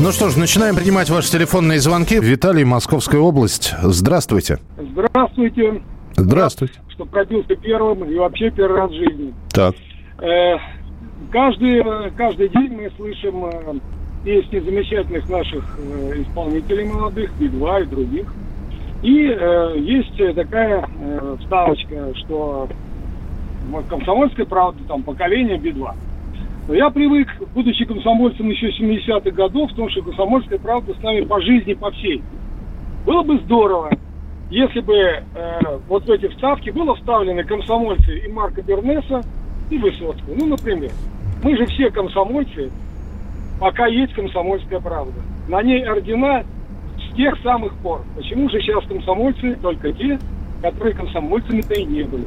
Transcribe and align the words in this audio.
Ну 0.00 0.12
что 0.12 0.30
ж, 0.30 0.36
начинаем 0.36 0.76
принимать 0.76 1.10
ваши 1.10 1.28
телефонные 1.28 1.80
звонки. 1.80 2.20
Виталий, 2.20 2.62
Московская 2.62 3.18
область. 3.18 3.74
Здравствуйте. 3.82 4.60
Здравствуйте. 4.78 5.82
Здравствуйте. 6.14 6.74
Рад, 6.76 6.92
что 6.92 7.04
пробился 7.04 7.56
первым 7.56 8.04
и 8.04 8.14
вообще 8.16 8.50
первый 8.50 8.78
раз 8.78 8.90
в 8.92 8.94
жизни. 8.94 9.34
Так. 9.52 9.74
Э, 10.20 10.54
каждый, 11.32 11.82
каждый 12.16 12.48
день 12.48 12.76
мы 12.76 12.90
слышим 12.96 13.44
э, 13.46 13.50
песни 14.24 14.60
замечательных 14.60 15.28
наших 15.28 15.64
э, 15.80 16.22
исполнителей 16.22 16.84
молодых, 16.84 17.32
Би-2 17.40 17.82
и 17.82 17.86
других. 17.86 18.34
И 19.02 19.26
э, 19.28 19.78
есть 19.78 20.36
такая 20.36 20.88
э, 21.00 21.36
вставочка, 21.40 22.14
что 22.24 22.68
вот 23.70 23.84
комсомольская 23.86 24.46
правда, 24.46 24.78
там, 24.86 25.02
поколение 25.02 25.58
Би-2. 25.58 25.92
Но 26.68 26.74
я 26.74 26.90
привык, 26.90 27.28
будучи 27.54 27.86
комсомольцем 27.86 28.50
еще 28.50 28.68
70-х 28.68 29.30
годов, 29.30 29.72
в 29.72 29.74
том, 29.74 29.88
что 29.88 30.02
комсомольская 30.02 30.58
правда 30.58 30.92
с 30.92 31.02
нами 31.02 31.22
по 31.22 31.40
жизни, 31.40 31.72
по 31.72 31.90
всей. 31.90 32.22
Было 33.06 33.22
бы 33.22 33.38
здорово, 33.38 33.90
если 34.50 34.80
бы 34.80 34.94
э, 34.94 35.22
вот 35.88 36.04
в 36.04 36.10
эти 36.10 36.28
вставки 36.28 36.68
было 36.68 36.94
вставлены 36.96 37.42
комсомольцы 37.44 38.18
и 38.18 38.30
Марка 38.30 38.60
Бернеса, 38.60 39.22
и 39.70 39.78
Высоцкого. 39.78 40.34
Ну, 40.34 40.46
например, 40.46 40.90
мы 41.42 41.56
же 41.56 41.64
все 41.66 41.90
комсомольцы, 41.90 42.70
пока 43.58 43.86
есть 43.86 44.12
комсомольская 44.12 44.80
правда. 44.80 45.20
На 45.48 45.62
ней 45.62 45.82
ордена 45.88 46.44
с 46.98 47.16
тех 47.16 47.34
самых 47.42 47.74
пор. 47.78 48.02
Почему 48.14 48.50
же 48.50 48.60
сейчас 48.60 48.84
комсомольцы 48.84 49.56
только 49.62 49.90
те, 49.94 50.18
которые 50.60 50.94
комсомольцами-то 50.94 51.72
и 51.74 51.84
не 51.86 52.02
были? 52.02 52.26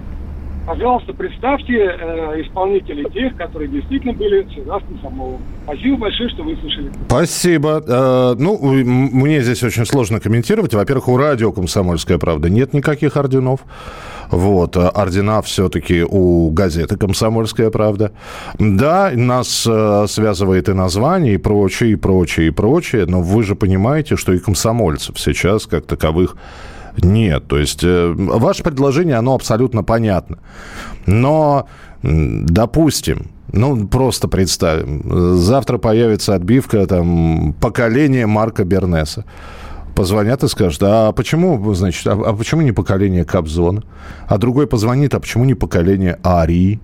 Пожалуйста, 0.66 1.14
представьте 1.14 1.74
э, 1.74 2.42
исполнителей 2.44 3.10
тех, 3.10 3.36
которые 3.36 3.68
действительно 3.68 4.14
были 4.14 4.44
всегда 4.44 4.80
с 4.80 4.84
комсомолом. 4.84 5.42
Спасибо 5.64 5.98
большое, 5.98 6.30
что 6.30 6.44
выслушали. 6.44 6.92
Спасибо. 7.08 7.84
Э, 7.88 8.36
ну, 8.38 8.60
мне 8.62 9.42
здесь 9.42 9.64
очень 9.64 9.86
сложно 9.86 10.20
комментировать. 10.20 10.74
Во-первых, 10.74 11.08
у 11.08 11.18
радио 11.18 11.52
«Комсомольская 11.52 12.20
правда» 12.20 12.50
нет 12.50 12.74
никаких 12.74 13.18
орденов. 13.18 13.62
Вот, 14.30 14.78
а 14.78 14.90
ордена 14.90 15.42
все-таки 15.42 16.04
у 16.08 16.52
газеты 16.52 16.96
«Комсомольская 16.96 17.72
правда». 17.72 18.12
Да, 18.60 19.12
нас 19.16 19.66
э, 19.68 20.06
связывает 20.08 20.70
и 20.70 20.74
название, 20.74 21.34
и 21.34 21.38
прочее, 21.38 21.94
и 21.94 21.96
прочее, 21.96 22.48
и 22.48 22.52
прочее, 22.52 23.06
но 23.08 23.22
вы 23.22 23.44
же 23.44 23.56
понимаете, 23.56 24.16
что 24.16 24.32
и 24.32 24.38
комсомольцев 24.38 25.20
сейчас 25.20 25.66
как 25.66 25.88
таковых 25.88 26.38
нет. 26.98 27.48
То 27.48 27.58
есть 27.58 27.84
э, 27.84 28.14
ваше 28.16 28.64
предложение, 28.64 29.16
оно 29.16 29.36
абсолютно 29.36 29.84
понятно. 29.84 30.40
Но, 31.06 31.68
допустим, 32.04 33.28
ну, 33.52 33.88
просто 33.88 34.28
представим, 34.28 35.38
завтра 35.38 35.78
появится 35.78 36.36
отбивка 36.36 36.86
там 36.88 37.54
поколение 37.60 38.26
Марка 38.28 38.64
Бернеса. 38.64 39.26
Позвонят 39.96 40.42
и 40.44 40.48
скажут, 40.48 40.82
а 40.84 41.12
почему, 41.12 41.74
значит, 41.74 42.08
а, 42.08 42.14
а 42.14 42.34
почему 42.34 42.62
не 42.62 42.72
поколение 42.72 43.26
Кобзона? 43.26 43.84
А 44.28 44.38
другой 44.38 44.68
позвонит, 44.68 45.14
а 45.14 45.20
почему 45.20 45.44
не 45.44 45.54
поколение 45.54 46.18
Арии? 46.26 46.80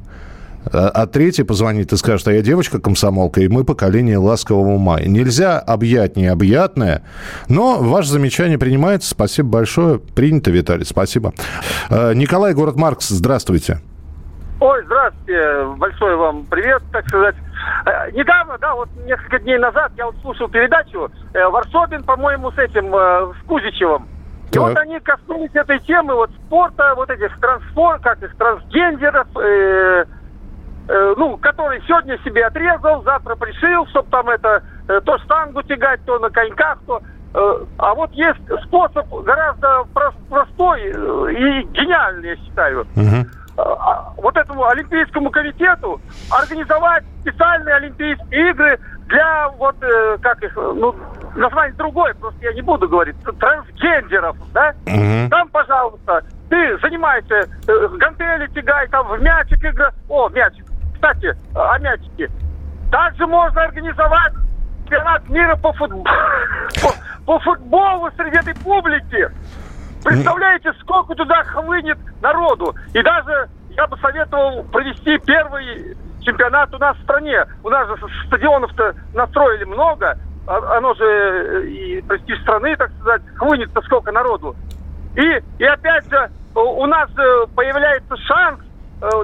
А, 0.71 0.89
а 0.89 1.07
третий 1.07 1.43
позвонит 1.43 1.93
и 1.93 1.97
скажет, 1.97 2.27
а 2.27 2.33
я 2.33 2.41
девочка-комсомолка, 2.41 3.41
и 3.41 3.47
мы 3.47 3.63
поколение 3.63 4.17
ласкового 4.17 4.77
мая. 4.77 5.05
Нельзя 5.05 5.59
объять 5.59 6.15
необъятное, 6.15 7.03
но 7.49 7.77
ваше 7.79 8.09
замечание 8.09 8.57
принимается. 8.57 9.09
Спасибо 9.09 9.49
большое. 9.49 9.99
Принято, 9.99 10.51
Виталий, 10.51 10.85
спасибо. 10.85 11.33
Э, 11.89 12.13
Николай, 12.13 12.53
город 12.53 12.75
Маркс, 12.75 13.09
здравствуйте. 13.09 13.79
Ой, 14.59 14.83
здравствуйте, 14.85 15.65
большой 15.77 16.15
вам 16.15 16.45
привет, 16.45 16.81
так 16.91 17.07
сказать. 17.07 17.35
Э, 17.85 18.11
Недавно, 18.11 18.57
да, 18.59 18.73
вот 18.75 18.89
несколько 19.05 19.39
дней 19.39 19.57
назад 19.59 19.91
я 19.97 20.05
вот 20.07 20.15
слушал 20.21 20.47
передачу 20.47 21.11
э, 21.33 21.45
Варсобин, 21.47 22.03
по-моему, 22.03 22.51
с 22.51 22.57
этим, 22.57 22.93
э, 22.95 23.33
с 23.39 23.47
Кузичевым. 23.47 24.07
И 24.49 24.53
Так. 24.53 24.63
вот 24.63 24.77
они 24.77 24.99
коснулись 25.01 25.51
этой 25.53 25.79
темы 25.81 26.15
вот 26.15 26.31
спорта, 26.45 26.93
вот 26.95 27.09
этих 27.09 27.37
трансформ, 27.39 28.01
как 28.01 28.23
их 28.23 28.35
трансгендеров, 28.37 29.27
э, 29.37 30.05
э, 30.87 31.13
ну, 31.17 31.37
который 31.37 31.81
сегодня 31.87 32.17
себе 32.23 32.45
отрезал, 32.45 33.03
завтра 33.03 33.35
пришил, 33.35 33.85
чтобы 33.87 34.09
там 34.09 34.29
это, 34.29 34.63
э, 34.87 35.01
то 35.01 35.17
штангу 35.19 35.61
тягать, 35.63 36.03
то 36.05 36.19
на 36.19 36.29
коньках, 36.29 36.79
то... 36.85 37.01
э, 37.33 37.65
а 37.77 37.93
вот 37.93 38.11
есть 38.13 38.39
способ 38.65 39.07
гораздо 39.23 39.83
прос- 39.93 40.27
простой 40.29 40.81
и 40.81 41.63
гениальный, 41.71 42.29
я 42.29 42.35
считаю. 42.37 42.85
А, 43.59 44.13
вот 44.17 44.37
этому 44.37 44.65
Олимпийскому 44.65 45.31
комитету 45.31 45.99
организовать 46.29 47.03
специальные 47.21 47.73
Олимпийские 47.75 48.51
игры 48.51 48.79
для 49.07 49.49
вот, 49.57 49.75
как 50.21 50.43
их, 50.43 50.55
ну, 50.55 50.95
название 51.35 51.73
другое, 51.75 52.13
просто 52.13 52.37
я 52.41 52.53
не 52.53 52.61
буду 52.61 52.87
говорить, 52.87 53.15
трансгендеров, 53.39 54.35
да? 54.53 54.73
Мгм. 54.85 55.29
Там, 55.31 55.49
пожалуйста, 55.49 56.21
ты 56.49 56.77
занимайся, 56.81 57.47
э, 57.67 57.87
гантели 57.97 58.47
тягай, 58.47 58.87
там 58.89 59.07
в 59.07 59.19
мячик 59.21 59.63
игра. 59.63 59.91
О, 60.07 60.29
мячик. 60.29 60.65
Кстати, 61.07 61.37
о 61.55 61.79
мячике. 61.79 62.29
Также 62.91 63.25
можно 63.27 63.63
организовать 63.63 64.33
чемпионат 64.83 65.29
мира 65.29 65.55
по 65.55 65.71
футболу, 65.73 66.05
по, 67.25 67.39
футболу 67.39 68.09
среди 68.17 68.37
этой 68.37 68.55
публики. 68.55 69.29
Представляете, 70.03 70.73
сколько 70.81 71.15
туда 71.15 71.43
хлынет 71.43 71.97
народу. 72.21 72.75
И 72.93 73.01
даже 73.01 73.49
я 73.71 73.87
бы 73.87 73.97
советовал 73.97 74.63
провести 74.65 75.17
первый 75.19 75.95
чемпионат 76.21 76.73
у 76.73 76.77
нас 76.77 76.97
в 76.97 77.03
стране. 77.03 77.45
У 77.63 77.69
нас 77.69 77.87
же 77.87 77.95
стадионов-то 78.27 78.93
настроили 79.13 79.63
много. 79.65 80.17
А- 80.45 80.77
Оно 80.77 80.93
же 80.93 81.03
э, 81.05 81.67
и 81.67 82.01
престиж 82.01 82.41
страны, 82.41 82.75
так 82.75 82.91
сказать, 82.99 83.21
хлынет-то 83.37 83.81
сколько 83.81 84.11
народу. 84.11 84.55
И, 85.15 85.41
и 85.59 85.63
опять 85.65 86.09
же, 86.09 86.29
у 86.55 86.85
нас 86.85 87.09
э, 87.17 87.45
появляется 87.55 88.15
шанс, 88.17 88.59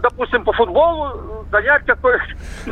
допустим, 0.01 0.43
по 0.43 0.53
футболу 0.53 1.07
э, 1.07 1.51
занять 1.51 1.83
какое-то 1.85 2.23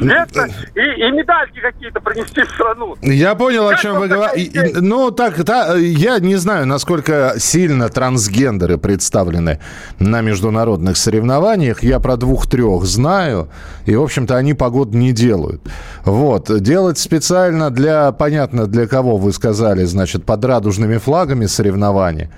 место 0.05 0.47
и, 0.75 0.79
и 0.79 1.11
медальки 1.11 1.59
какие-то 1.59 1.99
принести 1.99 2.43
в 2.43 2.49
страну. 2.51 2.95
Я 3.01 3.33
понял, 3.35 3.67
о 3.67 3.71
Как 3.71 3.81
чем 3.81 3.93
вам 3.93 4.01
вы 4.01 4.07
говорите. 4.07 4.71
Ну, 4.79 5.11
так, 5.11 5.43
та- 5.43 5.75
я 5.75 6.19
не 6.19 6.35
знаю, 6.35 6.67
насколько 6.67 7.33
сильно 7.37 7.89
трансгендеры 7.89 8.77
представлены 8.77 9.59
на 9.99 10.21
международных 10.21 10.97
соревнованиях. 10.97 11.83
Я 11.83 11.99
про 11.99 12.17
двух-трех 12.17 12.83
знаю. 12.85 13.49
И, 13.85 13.95
в 13.95 14.03
общем-то, 14.03 14.37
они 14.37 14.53
погод 14.53 14.93
не 14.93 15.11
делают. 15.11 15.61
Вот. 16.05 16.61
Делать 16.61 16.99
специально 16.99 17.71
для, 17.71 18.11
понятно, 18.11 18.67
для 18.67 18.87
кого 18.87 19.17
вы 19.17 19.33
сказали, 19.33 19.85
значит, 19.85 20.23
под 20.25 20.45
радужными 20.45 20.97
флагами 20.97 21.47
соревнования. 21.47 22.29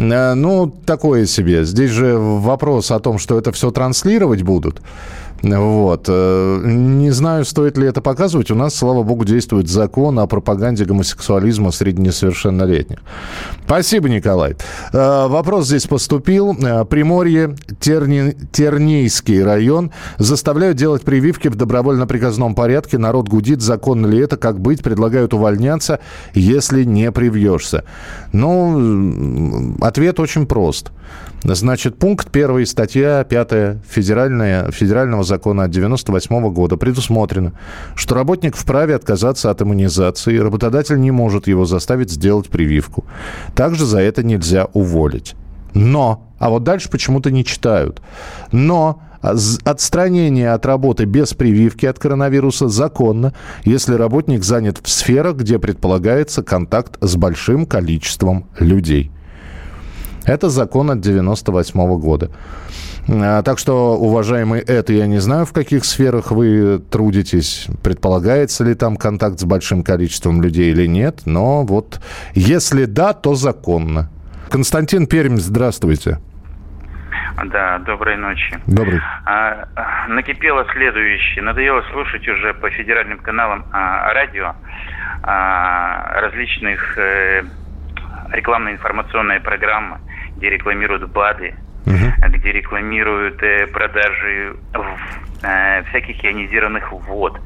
Э, 0.00 0.34
Ну, 0.34 0.72
такое 0.86 1.26
себе. 1.26 1.64
Здесь 1.64 1.90
же 1.90 2.16
вопрос 2.16 2.90
о 2.90 3.00
том, 3.00 3.18
что 3.18 3.38
это 3.38 3.52
все 3.52 3.70
транслировать 3.70 4.42
будут. 4.42 4.80
Вот. 5.42 6.04
Э, 6.08 6.60
Не 6.64 7.10
знаю, 7.10 7.44
стоит 7.44 7.78
ли 7.78 7.86
это 7.86 8.00
показывать. 8.00 8.50
У 8.50 8.54
нас, 8.54 8.74
слава 8.74 9.02
богу, 9.02 9.24
действует 9.24 9.68
закон 9.68 10.18
о 10.18 10.26
пропаганде 10.26 10.84
гомосексуализма 10.84 11.70
среди 11.70 12.02
несовершеннолетних. 12.02 12.98
Спасибо, 13.64 14.08
Николай. 14.08 14.56
Э, 14.92 15.26
Вопрос 15.28 15.66
здесь 15.66 15.86
поступил. 15.86 16.56
Э, 16.62 16.84
Приморье, 16.84 17.54
Терни- 17.80 18.36
Тернейский 18.52 19.42
район 19.42 19.92
заставляют 20.18 20.76
делать 20.76 21.02
прививки 21.02 21.48
в 21.48 21.54
добровольно-приказном 21.54 22.54
порядке. 22.54 22.98
Народ 22.98 23.28
гудит, 23.28 23.62
законно 23.62 24.06
ли 24.06 24.18
это, 24.18 24.36
как 24.36 24.60
быть, 24.60 24.82
предлагают 24.82 25.32
увольняться, 25.32 26.00
если 26.34 26.84
не 26.84 27.10
привьешься. 27.12 27.84
Ну, 28.32 29.74
ответ 29.80 30.20
очень 30.20 30.46
прост. 30.46 30.90
Значит, 31.42 31.98
пункт 31.98 32.28
1, 32.34 32.66
статья 32.66 33.24
5 33.24 33.78
федеральная, 33.88 34.70
федерального 34.70 35.24
закона 35.24 35.64
от 35.64 35.70
98 35.70 36.52
года 36.52 36.76
предусмотрено, 36.76 37.52
что 37.94 38.14
работник 38.14 38.56
вправе 38.56 38.94
отказаться 38.94 39.50
от 39.50 39.62
иммунизации, 39.62 40.34
и 40.34 40.40
работодатель 40.40 41.00
не 41.00 41.10
может 41.10 41.48
его 41.48 41.64
заставить 41.64 42.10
сделать 42.10 42.48
прививку. 42.48 43.04
Также 43.54 43.86
за 43.86 44.00
это 44.00 44.22
нельзя 44.22 44.66
уволить. 44.74 45.34
Но, 45.72 46.28
а 46.38 46.50
вот 46.50 46.62
дальше 46.62 46.90
почему-то 46.90 47.30
не 47.30 47.44
читают. 47.44 48.02
Но 48.52 49.00
отстранение 49.22 50.52
от 50.52 50.66
работы 50.66 51.04
без 51.04 51.32
прививки 51.32 51.86
от 51.86 51.98
коронавируса 51.98 52.68
законно, 52.68 53.34
если 53.64 53.94
работник 53.94 54.44
занят 54.44 54.78
в 54.82 54.88
сферах, 54.88 55.36
где 55.36 55.58
предполагается 55.58 56.42
контакт 56.42 56.96
с 57.00 57.16
большим 57.16 57.66
количеством 57.66 58.46
людей. 58.58 59.10
Это 60.30 60.48
закон 60.48 60.90
от 60.90 61.00
98 61.00 61.98
года. 61.98 62.30
А, 63.08 63.42
так 63.42 63.58
что, 63.58 63.96
уважаемый 63.96 64.60
это, 64.60 64.92
я 64.92 65.06
не 65.06 65.18
знаю, 65.18 65.44
в 65.44 65.52
каких 65.52 65.84
сферах 65.84 66.30
вы 66.30 66.78
трудитесь, 66.78 67.66
предполагается 67.82 68.64
ли 68.64 68.74
там 68.74 68.96
контакт 68.96 69.40
с 69.40 69.44
большим 69.44 69.82
количеством 69.82 70.40
людей 70.40 70.70
или 70.70 70.86
нет, 70.86 71.22
но 71.26 71.64
вот 71.64 72.00
если 72.34 72.84
да, 72.84 73.12
то 73.12 73.34
законно. 73.34 74.08
Константин 74.50 75.06
Пермь, 75.06 75.36
здравствуйте. 75.36 76.18
Да, 77.46 77.78
доброй 77.78 78.16
ночи. 78.16 78.58
Добрый. 78.66 79.00
А, 79.24 79.66
накипело 80.08 80.64
следующее. 80.72 81.42
Надоело 81.42 81.82
слушать 81.90 82.26
уже 82.28 82.54
по 82.54 82.70
федеральным 82.70 83.18
каналам 83.18 83.64
а, 83.72 84.12
радио 84.12 84.54
а, 85.22 86.20
различных 86.20 86.98
э, 86.98 87.42
рекламно-информационные 88.32 89.40
программы, 89.40 89.98
где 90.36 90.50
рекламируют 90.50 91.10
БАДы, 91.10 91.54
угу. 91.86 92.28
где 92.36 92.52
рекламируют 92.52 93.42
э, 93.42 93.66
продажи 93.66 94.56
э, 95.42 95.82
всяких 95.90 96.24
ионизированных 96.24 96.92
вод 96.92 97.38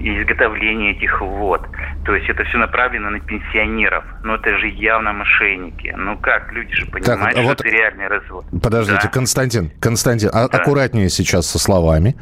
и 0.00 0.22
изготовление 0.22 0.96
этих 0.96 1.20
вод. 1.20 1.62
То 2.04 2.14
есть 2.14 2.28
это 2.28 2.44
все 2.44 2.58
направлено 2.58 3.10
на 3.10 3.20
пенсионеров. 3.20 4.04
Но 4.22 4.34
это 4.34 4.58
же 4.58 4.68
явно 4.68 5.12
мошенники. 5.12 5.94
Ну 5.96 6.18
как, 6.18 6.52
люди 6.52 6.74
же 6.74 6.86
понимают, 6.86 7.20
так, 7.20 7.28
а 7.28 7.30
что 7.32 7.42
вот... 7.42 7.60
это 7.60 7.68
реальный 7.68 8.06
развод. 8.08 8.44
Подождите, 8.62 9.00
да. 9.02 9.08
Константин, 9.08 9.70
Константин, 9.80 10.30
а, 10.32 10.48
да. 10.48 10.58
аккуратнее 10.58 11.08
сейчас 11.08 11.46
со 11.46 11.58
словами. 11.58 12.16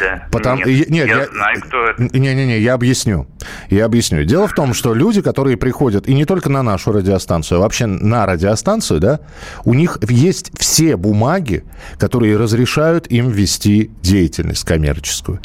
Да. 0.00 0.26
Потому... 0.32 0.64
Нет, 0.64 0.90
Нет, 0.90 1.08
я, 1.08 1.18
я 1.18 1.26
знаю, 1.26 1.60
кто 1.60 1.84
это. 1.86 2.02
Не-не-не, 2.18 2.58
я 2.58 2.74
объясню. 2.74 3.26
Я 3.70 3.84
объясню. 3.84 4.24
Дело 4.24 4.48
в 4.48 4.54
том, 4.54 4.74
что 4.74 4.94
люди, 4.94 5.22
которые 5.22 5.56
приходят, 5.56 6.08
и 6.08 6.14
не 6.14 6.24
только 6.24 6.48
на 6.48 6.62
нашу 6.62 6.92
радиостанцию, 6.92 7.58
а 7.58 7.62
вообще 7.62 7.86
на 7.86 8.26
радиостанцию, 8.26 9.00
да, 9.00 9.20
у 9.64 9.74
них 9.74 9.98
есть 10.08 10.50
все 10.58 10.96
бумаги, 10.96 11.64
которые 11.98 12.36
разрешают 12.36 13.06
им 13.08 13.28
вести 13.28 13.90
деятельность 14.02 14.64
коммерческую. 14.64 15.40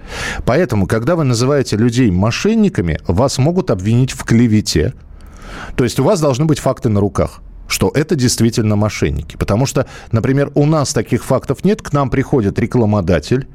Поэтому, 0.45 0.87
когда 0.87 1.15
вы 1.15 1.23
называете 1.23 1.72
людей 1.75 2.11
мошенниками, 2.11 2.99
вас 3.07 3.37
могут 3.37 3.71
обвинить 3.71 4.11
в 4.11 4.23
клевете. 4.23 4.93
То 5.75 5.83
есть 5.83 5.99
у 5.99 6.03
вас 6.03 6.19
должны 6.19 6.45
быть 6.45 6.59
факты 6.59 6.89
на 6.89 6.99
руках 6.99 7.41
что 7.67 7.91
это 7.95 8.15
действительно 8.15 8.75
мошенники. 8.75 9.35
Потому 9.35 9.65
что, 9.65 9.87
например, 10.11 10.51
у 10.53 10.65
нас 10.65 10.93
таких 10.93 11.23
фактов 11.23 11.63
нет, 11.65 11.81
к 11.81 11.91
нам 11.91 12.09
приходит 12.09 12.59
рекламодатель, 12.59 13.47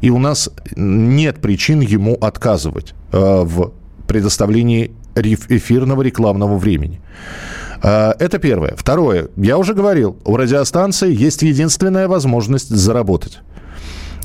и 0.00 0.08
у 0.08 0.18
нас 0.18 0.48
нет 0.76 1.40
причин 1.40 1.80
ему 1.80 2.14
отказывать 2.14 2.94
э, 3.12 3.42
в 3.44 3.72
предоставлении 4.06 4.92
эфирного 5.14 6.02
рекламного 6.02 6.56
времени. 6.56 7.00
Э, 7.82 8.12
это 8.18 8.38
первое. 8.38 8.74
Второе. 8.76 9.28
Я 9.36 9.58
уже 9.58 9.74
говорил, 9.74 10.16
у 10.24 10.36
радиостанции 10.36 11.14
есть 11.14 11.42
единственная 11.42 12.08
возможность 12.08 12.70
заработать. 12.70 13.40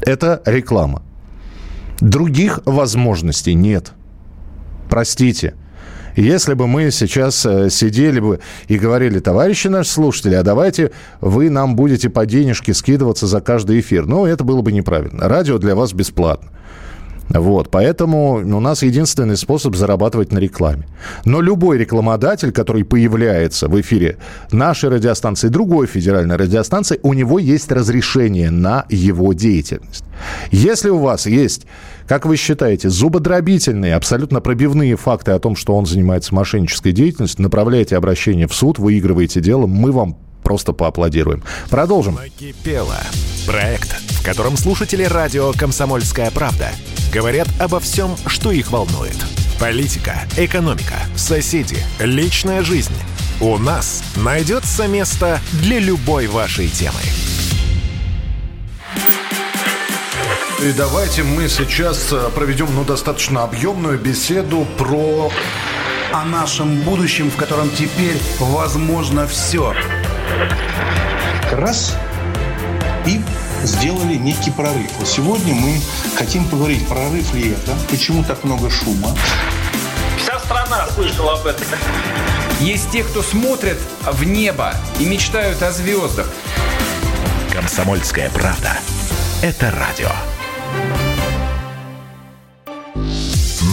Это 0.01 0.41
реклама. 0.45 1.01
Других 2.01 2.59
возможностей 2.65 3.53
нет. 3.53 3.93
Простите. 4.89 5.53
Если 6.17 6.55
бы 6.55 6.67
мы 6.67 6.91
сейчас 6.91 7.45
э, 7.45 7.69
сидели 7.69 8.19
бы 8.19 8.39
и 8.67 8.77
говорили, 8.77 9.19
товарищи 9.19 9.67
наши 9.67 9.91
слушатели, 9.91 10.35
а 10.35 10.43
давайте 10.43 10.91
вы 11.21 11.49
нам 11.49 11.75
будете 11.77 12.09
по 12.09 12.25
денежке 12.25 12.73
скидываться 12.73 13.27
за 13.27 13.39
каждый 13.39 13.79
эфир. 13.79 14.07
Ну, 14.07 14.25
это 14.25 14.43
было 14.43 14.61
бы 14.61 14.73
неправильно. 14.73 15.29
Радио 15.29 15.57
для 15.57 15.73
вас 15.73 15.93
бесплатно. 15.93 16.49
Вот, 17.33 17.69
поэтому 17.69 18.33
у 18.33 18.59
нас 18.59 18.83
единственный 18.83 19.37
способ 19.37 19.75
зарабатывать 19.75 20.31
на 20.31 20.39
рекламе. 20.39 20.87
Но 21.25 21.41
любой 21.41 21.77
рекламодатель, 21.77 22.51
который 22.51 22.83
появляется 22.83 23.67
в 23.67 23.79
эфире 23.79 24.17
нашей 24.51 24.89
радиостанции, 24.89 25.47
другой 25.47 25.87
федеральной 25.87 26.35
радиостанции, 26.35 26.99
у 27.03 27.13
него 27.13 27.39
есть 27.39 27.71
разрешение 27.71 28.51
на 28.51 28.85
его 28.89 29.33
деятельность. 29.33 30.03
Если 30.51 30.89
у 30.89 30.99
вас 30.99 31.25
есть, 31.25 31.65
как 32.07 32.25
вы 32.25 32.35
считаете, 32.35 32.89
зубодробительные, 32.89 33.95
абсолютно 33.95 34.41
пробивные 34.41 34.95
факты 34.97 35.31
о 35.31 35.39
том, 35.39 35.55
что 35.55 35.75
он 35.75 35.85
занимается 35.85 36.35
мошеннической 36.35 36.91
деятельностью, 36.91 37.43
направляйте 37.43 37.95
обращение 37.95 38.47
в 38.47 38.53
суд, 38.53 38.77
выигрываете 38.77 39.41
дело, 39.41 39.67
мы 39.67 39.91
вам 39.91 40.17
просто 40.43 40.73
поаплодируем. 40.73 41.43
Продолжим. 41.69 42.15
Накипело. 42.15 42.97
Проект, 43.45 43.91
в 44.11 44.23
котором 44.23 44.57
слушатели 44.57 45.03
радио 45.03 45.51
«Комсомольская 45.53 46.31
правда» 46.31 46.69
говорят 47.11 47.47
обо 47.59 47.79
всем, 47.79 48.15
что 48.25 48.51
их 48.51 48.71
волнует. 48.71 49.17
Политика, 49.59 50.21
экономика, 50.37 50.95
соседи, 51.15 51.77
личная 51.99 52.63
жизнь. 52.63 52.93
У 53.39 53.57
нас 53.57 54.03
найдется 54.15 54.87
место 54.87 55.39
для 55.53 55.79
любой 55.79 56.27
вашей 56.27 56.67
темы. 56.67 56.99
И 60.61 60.71
давайте 60.73 61.23
мы 61.23 61.49
сейчас 61.49 62.09
э, 62.11 62.29
проведем 62.35 62.67
ну, 62.75 62.83
достаточно 62.83 63.43
объемную 63.43 63.97
беседу 63.97 64.67
про... 64.77 65.31
О 66.13 66.25
нашем 66.25 66.81
будущем, 66.81 67.31
в 67.31 67.35
котором 67.37 67.69
теперь 67.69 68.17
возможно 68.37 69.25
все. 69.27 69.73
Раз 71.51 71.95
и 73.05 73.21
сделали 73.63 74.15
некий 74.15 74.51
прорыв. 74.51 74.89
Вот 74.97 75.07
сегодня 75.07 75.53
мы 75.53 75.79
хотим 76.17 76.45
поговорить, 76.45 76.87
прорыв 76.87 77.33
ли 77.33 77.51
это, 77.51 77.75
почему 77.89 78.23
так 78.23 78.43
много 78.43 78.69
шума. 78.69 79.15
Вся 80.17 80.39
страна 80.39 80.87
слышала 80.87 81.33
об 81.33 81.45
этом. 81.45 81.67
Есть 82.59 82.91
те, 82.91 83.03
кто 83.03 83.21
смотрят 83.21 83.77
в 84.03 84.23
небо 84.23 84.73
и 84.99 85.05
мечтают 85.05 85.61
о 85.63 85.71
звездах. 85.71 86.27
Комсомольская 87.51 88.29
правда. 88.29 88.77
Это 89.41 89.71
радио. 89.71 90.09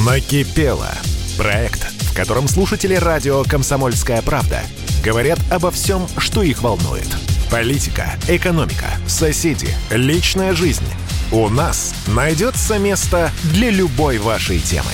Накипело. 0.05 0.91
Проект, 1.37 1.83
в 2.03 2.15
котором 2.17 2.49
слушатели 2.49 2.95
радио 2.95 3.45
«Комсомольская 3.45 4.23
правда» 4.23 4.63
говорят 5.09 5.39
обо 5.51 5.71
всем, 5.71 6.03
что 6.19 6.43
их 6.43 6.63
волнует. 6.63 7.09
Политика, 7.51 8.11
экономика, 8.29 8.89
соседи, 9.07 9.69
личная 9.91 10.53
жизнь. 10.53 10.85
У 11.33 11.49
нас 11.49 11.95
найдется 12.09 12.79
место 12.79 13.31
для 13.55 13.71
любой 13.71 14.19
вашей 14.19 14.59
темы. 14.59 14.91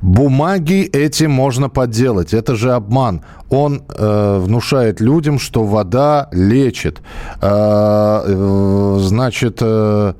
Бумаги 0.00 0.88
эти 0.90 1.24
можно 1.24 1.68
подделать. 1.68 2.32
Это 2.32 2.56
же 2.56 2.72
обман. 2.72 3.20
Он 3.50 3.82
э, 3.90 4.38
внушает 4.38 5.02
людям, 5.02 5.38
что 5.38 5.64
вода 5.64 6.30
лечит. 6.32 7.02
Э, 7.42 8.22
э, 8.24 8.96
значит... 9.00 9.58
Э, 9.60 10.14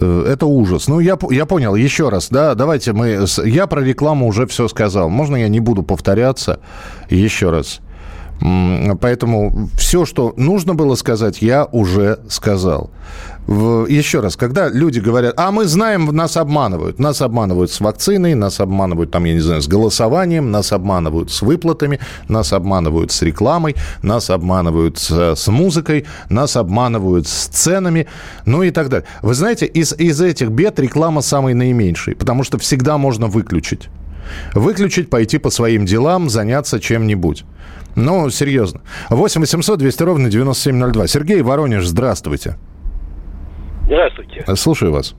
э 0.00 0.24
это 0.32 0.46
ужас. 0.46 0.88
Ну, 0.88 0.98
я, 0.98 1.16
я 1.30 1.46
понял. 1.46 1.76
Еще 1.76 2.08
раз, 2.08 2.28
да, 2.28 2.56
давайте 2.56 2.92
мы... 2.92 3.24
Я 3.44 3.68
про 3.68 3.82
рекламу 3.82 4.26
уже 4.26 4.46
все 4.46 4.66
сказал. 4.66 5.08
Можно 5.08 5.36
я 5.36 5.48
не 5.48 5.60
буду 5.60 5.84
повторяться? 5.84 6.58
Еще 7.08 7.50
раз. 7.50 7.80
Поэтому 9.00 9.68
все, 9.76 10.04
что 10.04 10.34
нужно 10.36 10.74
было 10.74 10.96
сказать, 10.96 11.42
я 11.42 11.64
уже 11.64 12.18
сказал. 12.28 12.90
Еще 13.46 14.20
раз, 14.20 14.36
когда 14.36 14.68
люди 14.68 15.00
говорят, 15.00 15.34
а 15.36 15.50
мы 15.50 15.66
знаем, 15.66 16.06
нас 16.06 16.36
обманывают. 16.36 16.98
Нас 16.98 17.20
обманывают 17.22 17.70
с 17.70 17.80
вакциной, 17.80 18.34
нас 18.34 18.60
обманывают, 18.60 19.10
там, 19.10 19.24
я 19.24 19.34
не 19.34 19.40
знаю, 19.40 19.62
с 19.62 19.68
голосованием, 19.68 20.50
нас 20.50 20.72
обманывают 20.72 21.30
с 21.30 21.42
выплатами, 21.42 22.00
нас 22.28 22.52
обманывают 22.52 23.12
с 23.12 23.22
рекламой, 23.22 23.76
нас 24.02 24.30
обманывают 24.30 24.98
с, 24.98 25.36
с 25.36 25.48
музыкой, 25.48 26.06
нас 26.28 26.56
обманывают 26.56 27.28
с 27.28 27.46
ценами, 27.46 28.06
ну 28.44 28.62
и 28.62 28.70
так 28.70 28.88
далее. 28.88 29.06
Вы 29.22 29.34
знаете, 29.34 29.66
из, 29.66 29.92
из 29.92 30.20
этих 30.20 30.50
бед 30.50 30.80
реклама 30.80 31.20
самый 31.20 31.54
наименьший, 31.54 32.16
потому 32.16 32.44
что 32.44 32.58
всегда 32.58 32.98
можно 32.98 33.26
выключить. 33.26 33.88
Выключить, 34.54 35.10
пойти 35.10 35.38
по 35.38 35.50
своим 35.50 35.84
делам, 35.84 36.30
заняться 36.30 36.80
чем-нибудь. 36.80 37.44
Ну, 37.94 38.30
серьезно. 38.30 38.80
8 39.10 39.40
800 39.40 39.78
200 39.78 40.02
ровно 40.02 40.30
9702. 40.30 41.06
Сергей 41.06 41.42
Воронеж, 41.42 41.84
здравствуйте. 41.84 42.56
Здравствуйте. 43.86 44.44
Слушаю 44.56 44.92
вас. 44.92 45.14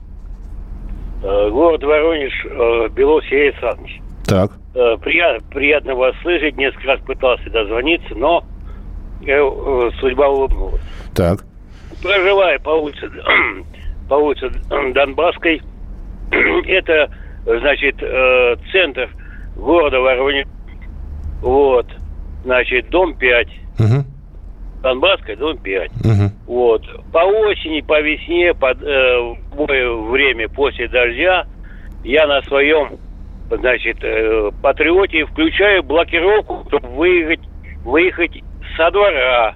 Э, 1.22 1.50
город 1.50 1.82
Воронеж, 1.82 2.32
э, 2.44 2.88
Белов 2.90 3.24
Сергей 3.24 3.50
Александрович. 3.50 4.00
Так. 4.26 4.52
Э, 4.74 4.96
приятно, 5.00 5.48
приятно 5.50 5.94
вас 5.94 6.14
слышать. 6.22 6.56
Несколько 6.56 6.88
раз 6.88 7.00
пытался 7.00 7.48
дозвониться, 7.50 8.14
но 8.14 8.44
судьба 10.00 10.28
улыбнулась. 10.28 10.82
Так. 11.14 11.44
Проживая 12.02 12.58
по 12.58 12.70
улице, 12.70 13.10
по 14.08 14.14
улице 14.14 14.50
Донбасской, 14.92 15.62
это, 16.66 17.10
значит, 17.46 17.96
центр 18.70 19.08
города 19.56 20.00
Воронеж. 20.00 20.46
Вот 21.40 21.86
значит, 22.44 22.88
дом 22.90 23.14
5. 23.14 23.48
Угу. 23.80 24.04
Донбасская, 24.82 25.36
дом 25.36 25.58
5. 25.58 25.90
Вот. 26.46 26.82
По 27.12 27.24
осени, 27.24 27.80
по 27.80 28.00
весне, 28.00 28.54
под 28.54 28.82
э, 28.82 29.34
любое 29.50 29.92
время 30.10 30.48
после 30.48 30.88
дождя 30.88 31.46
я 32.04 32.26
на 32.26 32.42
своем, 32.42 32.98
значит, 33.50 33.96
э, 34.02 34.50
патриоте 34.62 35.24
включаю 35.26 35.82
блокировку, 35.82 36.64
чтобы 36.68 36.88
выехать, 36.88 37.40
выехать 37.82 38.42
со 38.76 38.90
двора. 38.90 39.54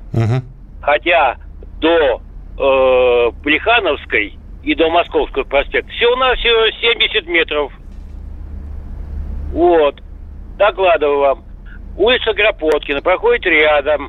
Хотя 0.80 1.36
до 1.80 2.20
э, 2.58 3.30
Плехановской 3.42 4.38
и 4.64 4.74
до 4.74 4.88
Московского 4.90 5.44
проспекта 5.44 5.90
всего-навсего 5.92 6.70
70 6.80 7.26
метров. 7.28 7.72
Вот. 9.52 10.02
Докладываю 10.56 11.18
вам. 11.20 11.47
Улица 11.98 12.32
Гропоткина 12.32 13.02
проходит 13.02 13.44
рядом. 13.46 14.08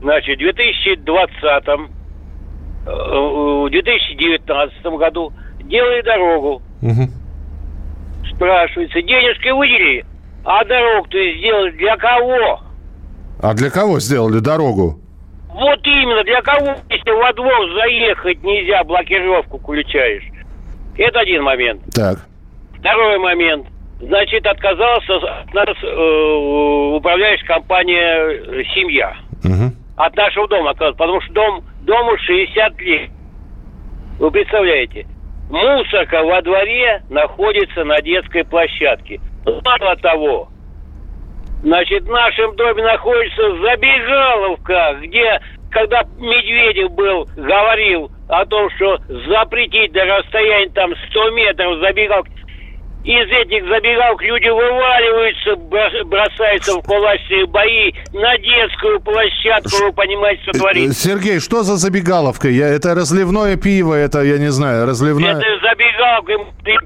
Значит, 0.00 0.36
в 0.36 0.40
2020 0.40 1.44
э, 1.66 2.86
в 2.86 3.68
2019 3.70 4.86
году 4.98 5.32
делали 5.64 6.00
дорогу. 6.00 6.62
Спрашивается, 8.34 9.02
денежки 9.02 9.50
выделили, 9.50 10.04
а 10.44 10.64
дорогу-то 10.64 11.18
сделали 11.38 11.70
для 11.72 11.96
кого? 11.96 12.60
А 13.42 13.54
для 13.54 13.70
кого 13.70 14.00
сделали 14.00 14.40
дорогу? 14.40 14.98
Вот 15.48 15.80
именно, 15.86 16.24
для 16.24 16.40
кого, 16.42 16.74
если 16.88 17.10
во 17.10 17.32
двор 17.34 17.74
заехать 17.74 18.42
нельзя, 18.42 18.82
блокировку 18.84 19.58
включаешь? 19.58 20.24
Это 20.96 21.20
один 21.20 21.42
момент. 21.42 21.82
Так. 21.94 22.26
Второй 22.78 23.18
момент. 23.18 23.66
Значит, 24.00 24.46
отказался 24.46 25.16
от 25.16 25.54
нас 25.54 25.76
э, 25.82 26.96
управляющая 26.96 27.46
компания 27.46 28.18
э, 28.18 28.64
«Семья». 28.74 29.16
От 29.96 30.14
нашего 30.14 30.46
дома 30.48 30.70
отказался, 30.70 30.98
потому 30.98 31.20
что 31.22 31.32
дом, 31.32 31.64
дому 31.82 32.18
60 32.18 32.80
лет. 32.80 33.10
Вы 34.18 34.30
представляете? 34.30 35.06
Мусорка 35.48 36.22
во 36.22 36.42
дворе 36.42 37.02
находится 37.08 37.84
на 37.84 38.00
детской 38.02 38.44
площадке. 38.44 39.20
Мало 39.46 39.96
того, 39.96 40.48
значит, 41.62 42.02
в 42.02 42.10
нашем 42.10 42.56
доме 42.56 42.82
находится 42.82 43.42
забегаловка, 43.62 44.98
где, 45.02 45.40
когда 45.70 46.02
Медведев 46.18 46.90
был, 46.92 47.26
говорил 47.36 48.10
о 48.28 48.44
том, 48.44 48.68
что 48.70 48.98
запретить 49.28 49.92
до 49.92 50.04
расстояния 50.04 50.70
там 50.70 50.92
100 51.10 51.30
метров 51.30 51.78
забегалки, 51.78 52.32
из 53.06 53.30
этих 53.30 53.64
забегалок 53.68 54.20
люди 54.20 54.48
вываливаются, 54.48 55.54
бросаются 56.04 56.74
в 56.74 56.82
кулачные 56.82 57.46
бои 57.46 57.92
на 58.12 58.36
детскую 58.36 59.00
площадку, 59.00 59.84
вы 59.84 59.92
понимаете, 59.92 60.42
что 60.42 60.52
творится. 60.58 61.08
Э, 61.08 61.12
Сергей, 61.12 61.38
что 61.38 61.62
за 61.62 61.76
забегаловка? 61.76 62.48
Я, 62.48 62.66
это 62.68 62.96
разливное 62.96 63.56
пиво, 63.56 63.94
это, 63.94 64.22
я 64.22 64.38
не 64.38 64.50
знаю, 64.50 64.86
разливное... 64.86 65.36
Это 65.36 65.46
забегалка, 65.62 66.32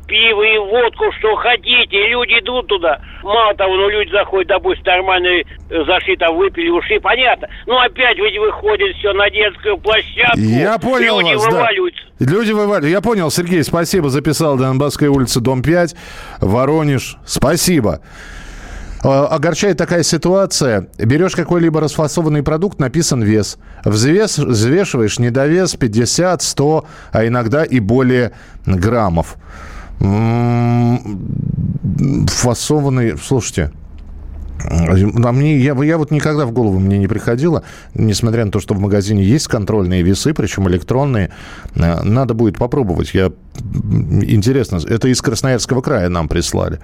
пиво 0.07 0.43
и 0.43 0.59
водку, 0.59 1.05
что 1.19 1.37
хотите. 1.37 2.09
Люди 2.09 2.39
идут 2.41 2.67
туда. 2.67 3.01
Мало 3.23 3.55
того, 3.55 3.77
ну 3.77 3.89
люди 3.89 4.11
заходят, 4.11 4.49
допустим, 4.49 4.85
нормально 4.85 5.43
зашли, 5.71 6.17
там 6.17 6.37
выпили, 6.37 6.69
ушли, 6.69 6.99
понятно. 6.99 7.49
Ну 7.67 7.79
опять 7.79 8.19
ведь 8.19 8.37
выходит 8.39 8.95
все 8.97 9.15
на 9.15 9.31
детскую 9.31 9.79
площадку. 9.79 10.39
Я 10.39 10.79
понял 10.79 11.21
Люди 11.21 11.35
вас, 11.35 11.47
вываливаются. 11.47 12.03
да. 12.05 12.10
Люди 12.21 12.53
вываливаются. 12.53 12.89
Я 12.89 13.01
понял, 13.01 13.31
Сергей, 13.31 13.65
спасибо, 13.65 14.11
записал 14.11 14.59
Донбасская 14.59 15.09
улица, 15.09 15.41
дом 15.41 15.63
5, 15.63 15.97
Воронеж. 16.41 17.17
Спасибо. 17.25 18.01
Э, 19.03 19.09
Огорчает 19.09 19.79
такая 19.79 20.03
ситуация. 20.03 20.89
Берешь 20.99 21.35
какой-либо 21.35 21.81
расфасованный 21.81 22.43
продукт, 22.43 22.79
написан 22.79 23.23
вес. 23.23 23.57
Взвес, 23.85 24.39
взвешиваешь 24.39 25.19
недовес 25.19 25.75
50, 25.77 26.43
100, 26.43 26.87
а 27.13 27.27
иногда 27.27 27.65
и 27.65 27.81
более 27.81 28.33
граммов. 28.67 29.37
Фасованный... 32.29 33.17
Слушайте, 33.19 33.73
а 34.65 35.33
мне, 35.33 35.59
я, 35.59 35.75
я 35.83 35.99
вот 35.99 36.11
никогда 36.11 36.47
в 36.47 36.53
голову 36.53 36.79
мне 36.79 36.99
не 36.99 37.07
приходило, 37.07 37.63
несмотря 37.95 38.45
на 38.45 38.51
то, 38.51 38.61
что 38.61 38.75
в 38.75 38.81
магазине 38.81 39.25
есть 39.25 39.49
контрольные 39.49 40.03
весы, 40.03 40.35
причем 40.35 40.69
электронные, 40.69 41.31
э, 41.75 42.03
надо 42.03 42.35
будет 42.35 42.59
попробовать. 42.59 43.15
Я, 43.15 43.33
интересно, 43.57 44.81
это 44.87 45.09
из 45.09 45.21
Красноярского 45.21 45.81
края 45.81 46.09
нам 46.09 46.29
прислали. 46.29 46.81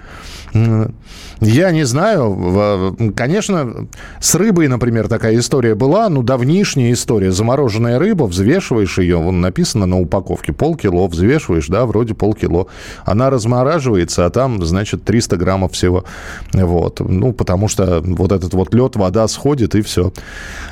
Я 1.41 1.71
не 1.71 1.85
знаю, 1.85 2.97
конечно, 3.15 3.89
с 4.21 4.35
рыбой, 4.35 4.69
например, 4.69 5.07
такая 5.09 5.39
история 5.39 5.75
была, 5.75 6.09
ну, 6.09 6.23
давнишняя 6.23 6.93
история. 6.93 7.31
Замороженная 7.31 7.99
рыба, 7.99 8.25
взвешиваешь 8.25 8.99
ее, 8.99 9.19
вон 9.19 9.43
написано 9.43 9.85
на 9.85 10.01
упаковке, 10.01 10.53
полкило, 10.55 11.07
взвешиваешь, 11.07 11.67
да, 11.69 11.85
вроде 11.85 12.15
полкило. 12.15 12.69
Она 13.05 13.29
размораживается, 13.29 14.25
а 14.25 14.31
там, 14.31 14.65
значит, 14.65 15.05
300 15.05 15.37
граммов 15.37 15.73
всего. 15.73 16.05
Вот. 16.53 17.01
Ну, 17.01 17.33
потому 17.35 17.69
что 17.69 18.01
вот 18.03 18.33
этот 18.33 18.55
вот 18.55 18.73
лед, 18.73 18.97
вода 18.97 19.29
сходит, 19.29 19.75
и 19.75 19.83
все. 19.83 20.13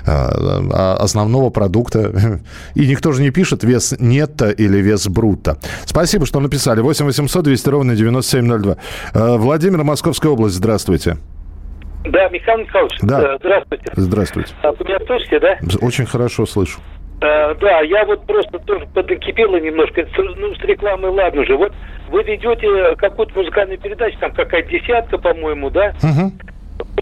А 0.06 0.96
основного 0.98 1.50
продукта... 1.50 2.40
И 2.74 2.86
никто 2.86 3.12
же 3.12 3.22
не 3.22 3.30
пишет 3.30 3.64
вес 3.64 3.94
нетто 3.98 4.50
или 4.50 4.78
вес 4.78 5.06
брутто. 5.08 5.58
Спасибо, 5.84 6.26
что 6.26 6.40
написали. 6.40 6.80
8 6.80 7.04
800 7.06 7.44
200 7.44 7.68
ровно 7.68 7.94
9702. 7.96 8.76
Э, 9.14 9.36
Владимир, 9.36 9.82
Московская 9.84 10.28
область, 10.30 10.54
здравствуйте. 10.56 11.16
Да, 12.04 12.28
Михаил 12.28 12.58
Михайлович, 12.60 12.98
Да. 13.02 13.34
э, 13.34 13.36
здравствуйте. 13.40 13.84
Здравствуйте. 13.96 14.54
А, 14.62 14.72
Вы 14.72 14.84
меня 14.84 14.98
слышите, 15.06 15.40
да? 15.40 15.58
Очень 15.80 16.06
хорошо 16.06 16.44
слышу. 16.46 16.80
Э, 17.22 17.54
да, 17.60 17.80
я 17.80 18.04
вот 18.04 18.26
просто 18.26 18.58
тоже 18.60 18.86
поднакипела 18.92 19.56
немножко. 19.58 20.06
Ну, 20.18 20.54
с 20.54 20.58
рекламой, 20.60 21.10
ладно 21.10 21.44
же. 21.46 21.56
Вот 21.56 21.72
вы 22.10 22.22
ведете 22.24 22.94
какую-то 22.96 23.38
музыкальную 23.38 23.78
передачу, 23.78 24.18
там 24.20 24.32
какая-то 24.34 24.68
десятка, 24.68 25.16
по-моему, 25.18 25.70
да? 25.70 25.94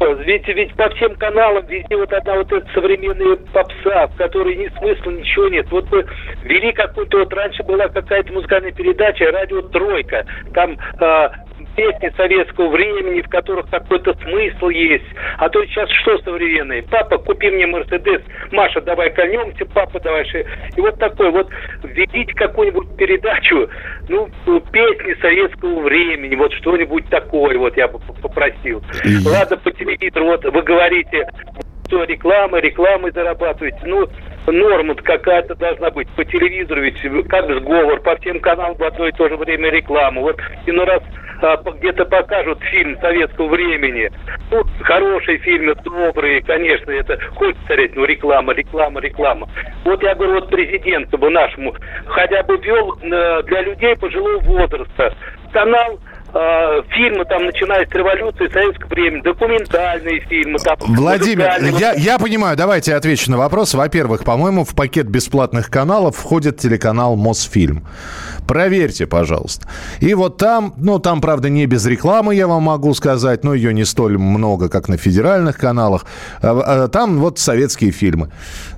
Ведь, 0.01 0.49
ведь 0.49 0.75
по 0.75 0.89
всем 0.91 1.15
каналам 1.17 1.65
везде 1.67 1.97
вот 1.97 2.13
одна 2.13 2.37
вот 2.37 2.53
эта 2.53 2.67
современная 2.73 3.37
попса, 3.53 4.09
в 4.09 4.17
которой 4.17 4.57
ни 4.57 4.69
смысла, 4.79 5.11
ничего 5.11 5.49
нет. 5.49 5.67
Вот 5.71 5.91
вы 5.91 6.05
вели 6.43 6.73
какую-то, 6.73 7.19
вот 7.19 7.33
раньше 7.33 7.63
была 7.63 7.89
какая-то 7.89 8.33
музыкальная 8.33 8.73
передача, 8.73 9.31
радио 9.31 9.63
«Тройка», 9.63 10.25
там 10.55 10.77
э, 10.99 11.29
песни 11.77 12.13
советского 12.17 12.69
времени, 12.69 13.21
в 13.21 13.29
которых 13.29 13.69
какой-то 13.71 14.15
смысл 14.15 14.69
есть. 14.69 15.05
А 15.39 15.49
то 15.49 15.65
сейчас 15.67 15.89
что 16.03 16.19
современное? 16.19 16.83
Папа, 16.83 17.19
купи 17.19 17.51
мне 17.51 17.67
Мерседес. 17.67 18.23
Маша, 18.51 18.81
давай 18.81 19.11
кольнемся, 19.11 19.65
папа, 19.67 20.01
давай. 20.01 20.25
ши». 20.27 20.45
И 20.77 20.81
вот 20.81 20.99
такой 20.99 21.31
вот, 21.31 21.49
введите 21.83 22.33
какую-нибудь 22.35 22.97
передачу, 22.97 23.69
ну, 24.09 24.29
песни 24.73 25.21
советского 25.21 25.81
времени, 25.81 26.35
вот 26.35 26.53
что-нибудь 26.55 27.09
такое, 27.09 27.59
вот 27.59 27.77
я 27.77 27.89
бы 27.89 27.99
попросил. 28.21 28.83
Ладно, 29.27 29.57
по 29.57 29.71
телевизору, 29.71 30.27
вот 30.27 30.45
вы 30.45 30.63
говорите, 30.63 31.27
что 31.87 32.05
реклама, 32.05 32.59
рекламой 32.59 33.11
зарабатываете. 33.13 33.81
Ну, 33.85 34.09
норма 34.47 34.95
какая-то 34.95 35.55
должна 35.55 35.91
быть 35.91 36.09
по 36.11 36.25
телевизору, 36.25 36.81
ведь 36.83 37.01
как 37.29 37.47
сговор, 37.47 38.01
по 38.01 38.17
всем 38.17 38.41
каналам 38.41 38.77
в 38.77 38.83
одно 38.83 39.07
и 39.07 39.13
то 39.13 39.29
же 39.29 39.37
время 39.37 39.71
реклама. 39.71 40.21
Вот 40.21 40.41
иной 40.67 40.87
раз 40.87 41.03
а, 41.43 41.57
где-то 41.57 42.05
покажут 42.07 42.61
фильм 42.63 42.99
советского 43.01 43.49
времени. 43.49 44.11
Ну, 44.51 44.63
хорошие 44.83 45.39
фильмы, 45.39 45.75
добрые, 45.85 46.43
конечно, 46.43 46.91
это 46.91 47.19
хочется 47.35 47.63
смотреть, 47.67 47.97
ну, 47.97 48.05
реклама, 48.05 48.53
реклама, 48.53 49.01
реклама. 49.01 49.49
Вот 49.85 50.03
я 50.03 50.15
говорю, 50.15 50.35
вот 50.35 50.51
президенту 50.51 51.19
бы 51.19 51.31
нашему 51.31 51.75
хотя 52.07 52.43
бы 52.45 52.57
вел 52.59 52.97
э, 53.03 53.43
для 53.45 53.63
людей 53.63 53.97
пожилого 53.97 54.39
возраста 54.41 55.15
канал 55.53 55.99
э, 56.35 56.83
фильмы, 56.91 57.25
там, 57.25 57.45
начиная 57.45 57.87
с 57.87 57.91
революции, 57.91 58.49
советского 58.53 58.89
времени, 58.89 59.23
документальные 59.23 60.21
фильмы. 60.21 60.59
Там, 60.59 60.77
Владимир, 60.81 61.51
я, 61.79 61.93
я 61.93 62.19
понимаю, 62.19 62.57
давайте 62.57 62.93
я 62.93 62.97
отвечу 62.97 63.31
на 63.31 63.39
вопрос. 63.39 63.75
Во-первых, 63.75 64.25
по-моему, 64.25 64.65
в 64.65 64.75
пакет 64.75 65.07
бесплатных 65.09 65.71
каналов 65.71 66.17
входит 66.17 66.59
телеканал 66.59 67.17
Мосфильм. 67.17 67.87
Проверьте, 68.47 69.07
пожалуйста. 69.07 69.69
И 70.01 70.15
вот 70.15 70.37
там, 70.37 70.75
ну, 70.77 70.99
там, 70.99 71.21
правда, 71.21 71.49
не 71.49 71.67
без 71.67 71.87
рекламы, 71.87 72.35
я 72.35 72.47
вам 72.47 72.65
могу 72.65 72.93
сказать, 72.95 73.45
но 73.45 73.55
ее 73.55 73.73
не 73.73 73.85
столь 73.85 74.19
много, 74.19 74.69
как 74.69 74.89
на 74.89 74.97
федеральных 74.97 75.59
каналах. 75.59 76.07
А, 76.43 76.85
а, 76.85 76.89
Там 76.89 77.19
вот 77.19 77.39
советские 77.39 77.93
фильмы. 77.93 78.31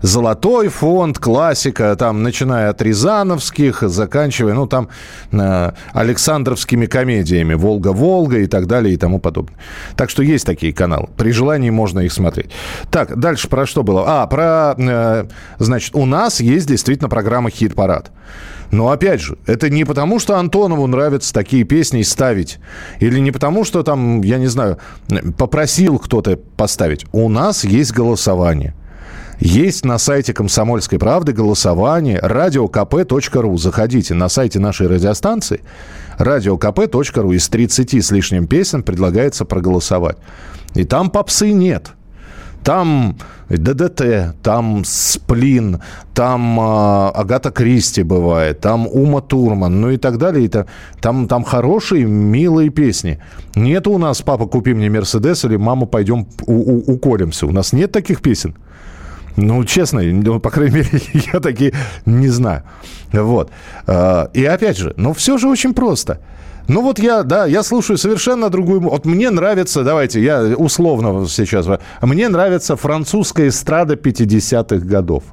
Золотой 0.05 0.69
фонд, 0.69 1.19
классика, 1.19 1.97
там, 1.97 2.23
начиная 2.23 2.69
от 2.69 2.83
Рязановских, 2.83 3.81
заканчивая, 3.81 4.53
ну, 4.53 4.67
там, 4.67 4.91
э, 5.33 5.73
Александровскими 5.95 6.85
комедиями, 6.85 7.55
Волга-Волга 7.55 8.41
и 8.41 8.47
так 8.47 8.67
далее 8.67 8.93
и 8.93 8.99
тому 8.99 9.19
подобное. 9.19 9.57
Так 9.97 10.11
что 10.11 10.23
есть 10.23 10.45
такие 10.45 10.75
каналы. 10.75 11.09
При 11.17 11.33
желании 11.33 11.71
можно 11.71 12.01
их 12.01 12.13
смотреть. 12.13 12.51
Так, 12.91 13.19
дальше 13.19 13.49
про 13.49 13.65
что 13.65 13.83
было? 13.83 14.05
А, 14.07 14.27
про, 14.27 14.75
э, 14.77 15.25
значит, 15.59 15.95
у 15.95 16.05
нас 16.05 16.39
есть 16.39 16.69
действительно 16.69 17.09
программа 17.09 17.49
«Хит-парад». 17.49 18.11
Но 18.71 18.91
опять 18.91 19.23
же, 19.23 19.39
это 19.47 19.71
не 19.71 19.85
потому, 19.87 20.19
что 20.19 20.37
Антонову 20.37 20.87
нравятся 20.87 21.33
такие 21.33 21.65
песни 21.65 22.03
ставить. 22.03 22.59
Или 23.01 23.21
не 23.21 23.31
потому, 23.31 23.65
что 23.65 23.83
там, 23.83 24.21
я 24.21 24.37
не 24.37 24.49
знаю, 24.49 24.77
попросил 25.39 25.99
кто-то 25.99 26.37
поставить. 26.37 27.07
У 27.13 27.31
нас 27.31 27.65
есть 27.65 27.93
голосование. 27.93 28.75
Есть 29.41 29.85
на 29.85 29.99
сайте 29.99 30.33
«Комсомольской 30.33 30.99
правды» 30.99 31.33
голосование 31.33 32.19
radiokp.ru. 32.21 33.59
Заходите 33.59 34.15
на 34.15 34.29
сайте 34.29 34.59
нашей 34.59 34.87
радиостанции 34.87 35.61
radiokp.ru. 36.19 37.35
Из 37.35 37.49
30 37.49 37.95
с 38.05 38.11
лишним 38.11 38.47
песен 38.47 38.83
предлагается 38.83 39.45
проголосовать. 39.45 40.17
И 40.75 40.85
там 40.85 41.11
попсы 41.11 41.53
нет– 41.53 41.93
там 42.65 43.17
ДДТ, 43.51 44.35
там 44.43 44.85
Сплин, 44.87 45.83
там 46.15 46.59
э, 46.59 47.09
Агата 47.11 47.51
Кристи 47.51 48.03
бывает, 48.03 48.61
там 48.61 48.87
Ума 48.87 49.21
Турман, 49.21 49.83
ну 49.83 49.91
и 49.91 49.99
так 49.99 50.17
далее. 50.17 50.49
Та, 50.49 50.67
там, 51.01 51.29
там 51.29 51.45
хорошие, 51.45 52.07
милые 52.07 52.71
песни. 52.71 53.21
Нет 53.55 53.87
у 53.87 53.99
нас 53.99 54.23
«Папа, 54.23 54.47
купи 54.47 54.73
мне 54.73 54.89
Мерседес» 54.89 55.45
или 55.45 55.57
«Мама, 55.57 55.85
пойдем 55.85 56.27
у, 56.47 56.55
у, 56.55 56.95
уколемся». 56.95 57.47
У 57.47 57.53
нас 57.53 57.75
нет 57.75 57.93
таких 57.93 58.23
песен. 58.23 58.57
Ну, 59.37 59.65
честно, 59.65 60.01
по 60.41 60.51
крайней 60.51 60.77
мере, 60.77 60.91
я 61.33 61.41
такие 61.41 61.73
не 62.07 62.29
знаю. 62.29 62.63
Вот. 63.13 63.51
А, 63.87 64.31
и 64.33 64.45
опять 64.45 64.79
же, 64.79 64.95
ну, 64.97 65.13
все 65.13 65.39
же 65.39 65.49
очень 65.49 65.75
просто– 65.75 66.21
ну 66.67 66.81
вот 66.81 66.99
я, 66.99 67.23
да, 67.23 67.45
я 67.47 67.63
слушаю 67.63 67.99
совершенно 67.99 68.49
другую... 68.49 68.81
Вот 68.81 69.05
мне 69.05 69.31
нравится, 69.31 69.85
давайте, 69.85 70.23
я 70.23 70.41
условно 70.57 71.27
сейчас... 71.29 71.67
Мне 72.01 72.29
нравится 72.29 72.77
французская 72.77 73.49
эстрада 73.49 73.95
50-х 73.95 74.85
годов. 74.87 75.25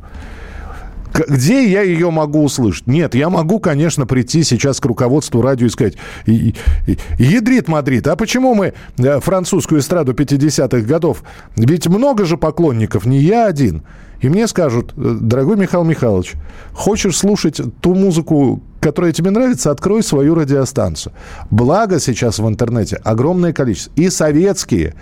Где 1.14 1.70
я 1.70 1.82
ее 1.82 2.10
могу 2.12 2.44
услышать? 2.44 2.88
Нет, 2.88 3.16
я 3.16 3.30
могу, 3.30 3.60
конечно, 3.60 4.06
прийти 4.06 4.44
сейчас 4.44 4.80
к 4.80 4.86
руководству 4.86 5.42
радио 5.42 5.68
и 5.68 5.70
сказать, 5.70 5.96
ядрит 6.26 7.68
Мадрид, 7.68 8.08
а 8.08 8.16
почему 8.16 8.54
мы 8.54 8.74
э, 8.98 9.20
французскую 9.20 9.82
эстраду 9.82 10.14
50-х 10.14 10.82
годов? 10.86 11.24
Ведь 11.56 11.88
много 11.88 12.26
же 12.26 12.38
поклонников, 12.38 13.06
не 13.06 13.20
я 13.20 13.48
один. 13.48 13.84
И 14.22 14.30
мне 14.30 14.48
скажут, 14.48 14.94
«Э, 14.96 15.18
дорогой 15.20 15.58
Михаил 15.58 15.84
Михайлович, 15.84 16.34
хочешь 16.74 17.18
слушать 17.18 17.60
ту 17.82 17.96
музыку, 17.96 18.62
которая 18.82 19.14
тебе 19.14 19.30
нравится, 19.30 19.72
открой 19.72 20.04
свою 20.04 20.36
радиостанцию. 20.36 21.14
Благо 21.52 22.00
сейчас 22.00 22.40
в 22.40 22.48
интернете 22.48 22.98
огромное 23.04 23.54
количество. 23.54 23.94
И 23.96 24.10
советские, 24.10 24.96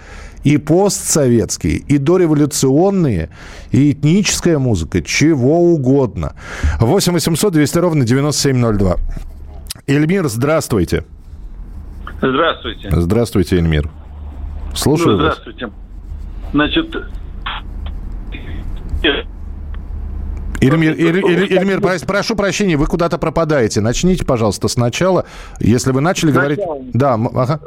и 0.43 0.57
постсоветские, 0.57 1.77
и 1.77 1.97
дореволюционные, 1.97 3.29
и 3.71 3.93
этническая 3.93 4.59
музыка, 4.59 5.01
чего 5.01 5.73
угодно. 5.73 6.33
8 6.79 7.13
800 7.13 7.53
200 7.53 7.77
ровно 7.79 8.05
9702. 8.05 8.97
Эльмир, 9.87 10.27
здравствуйте. 10.27 11.05
Здравствуйте. 12.21 12.89
Здравствуйте, 12.91 13.55
Эльмир. 13.55 13.89
Слушаю 14.75 15.13
ну, 15.13 15.17
здравствуйте. 15.19 15.67
Вас. 15.67 15.73
Значит, 16.51 16.95
Эльмир, 20.61 20.91
Эль, 20.93 21.53
Эльмир, 21.53 21.81
прошу 22.05 22.35
прощения, 22.35 22.75
вы 22.75 22.85
куда-то 22.85 23.17
пропадаете. 23.17 23.81
Начните, 23.81 24.25
пожалуйста, 24.25 24.67
сначала. 24.67 25.25
Если 25.59 25.91
вы 25.91 26.01
начали 26.01 26.31
говорить... 26.31 26.59
Да, 26.93 27.13
ага. 27.13 27.59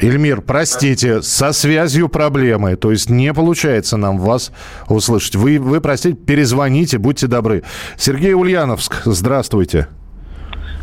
Эльмир, 0.00 0.40
простите, 0.40 1.22
со 1.22 1.52
связью 1.52 2.08
проблемы. 2.08 2.76
То 2.76 2.90
есть 2.90 3.08
не 3.08 3.32
получается 3.32 3.96
нам 3.96 4.18
вас 4.18 4.52
услышать. 4.88 5.36
Вы, 5.36 5.58
вы 5.58 5.80
простите, 5.80 6.16
перезвоните, 6.16 6.98
будьте 6.98 7.28
добры. 7.28 7.62
Сергей 7.96 8.34
Ульяновск, 8.34 9.02
здравствуйте. 9.04 9.86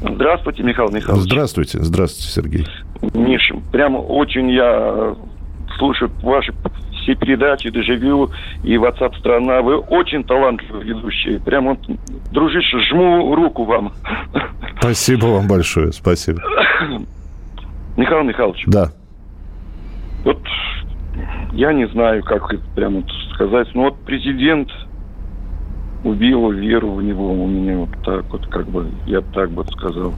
Здравствуйте, 0.02 0.64
Михаил 0.64 0.90
Михайлович. 0.90 1.26
Здравствуйте, 1.26 1.80
здравствуйте, 1.82 2.32
Сергей. 2.32 2.68
Миша, 3.14 3.56
прямо 3.72 3.98
очень 3.98 4.50
я 4.50 5.16
слушаю 5.80 6.12
ваши 6.22 6.54
все 7.02 7.16
передачи, 7.16 7.72
Дежавю 7.72 8.30
и 8.64 8.76
WhatsApp 8.76 9.18
страна. 9.18 9.62
Вы 9.62 9.78
очень 9.78 10.24
талантливые 10.24 10.86
ведущие. 10.86 11.40
Прям 11.40 11.70
вот, 11.70 11.80
дружище, 12.32 12.78
жму 12.90 13.34
руку 13.34 13.64
вам. 13.64 13.94
Спасибо 14.80 15.28
вам 15.28 15.48
большое, 15.48 15.92
спасибо. 15.92 16.42
Михаил 17.98 18.24
Михайлович. 18.24 18.64
Да. 18.68 18.92
Вот 20.24 20.42
я 21.54 21.74
не 21.74 21.88
знаю, 21.88 22.24
как 22.24 22.54
это 22.54 22.64
прямо 22.76 23.04
сказать, 23.34 23.68
но 23.74 23.84
вот 23.86 24.00
президент 24.06 24.70
убил 26.04 26.52
веру 26.52 26.92
в 26.92 27.04
него 27.04 27.34
у 27.34 27.48
меня 27.48 27.78
вот 27.78 27.90
так 28.06 28.26
вот, 28.32 28.46
как 28.48 28.68
бы, 28.68 28.88
я 29.06 29.22
так 29.22 29.52
бы 29.52 29.66
сказал. 29.66 30.14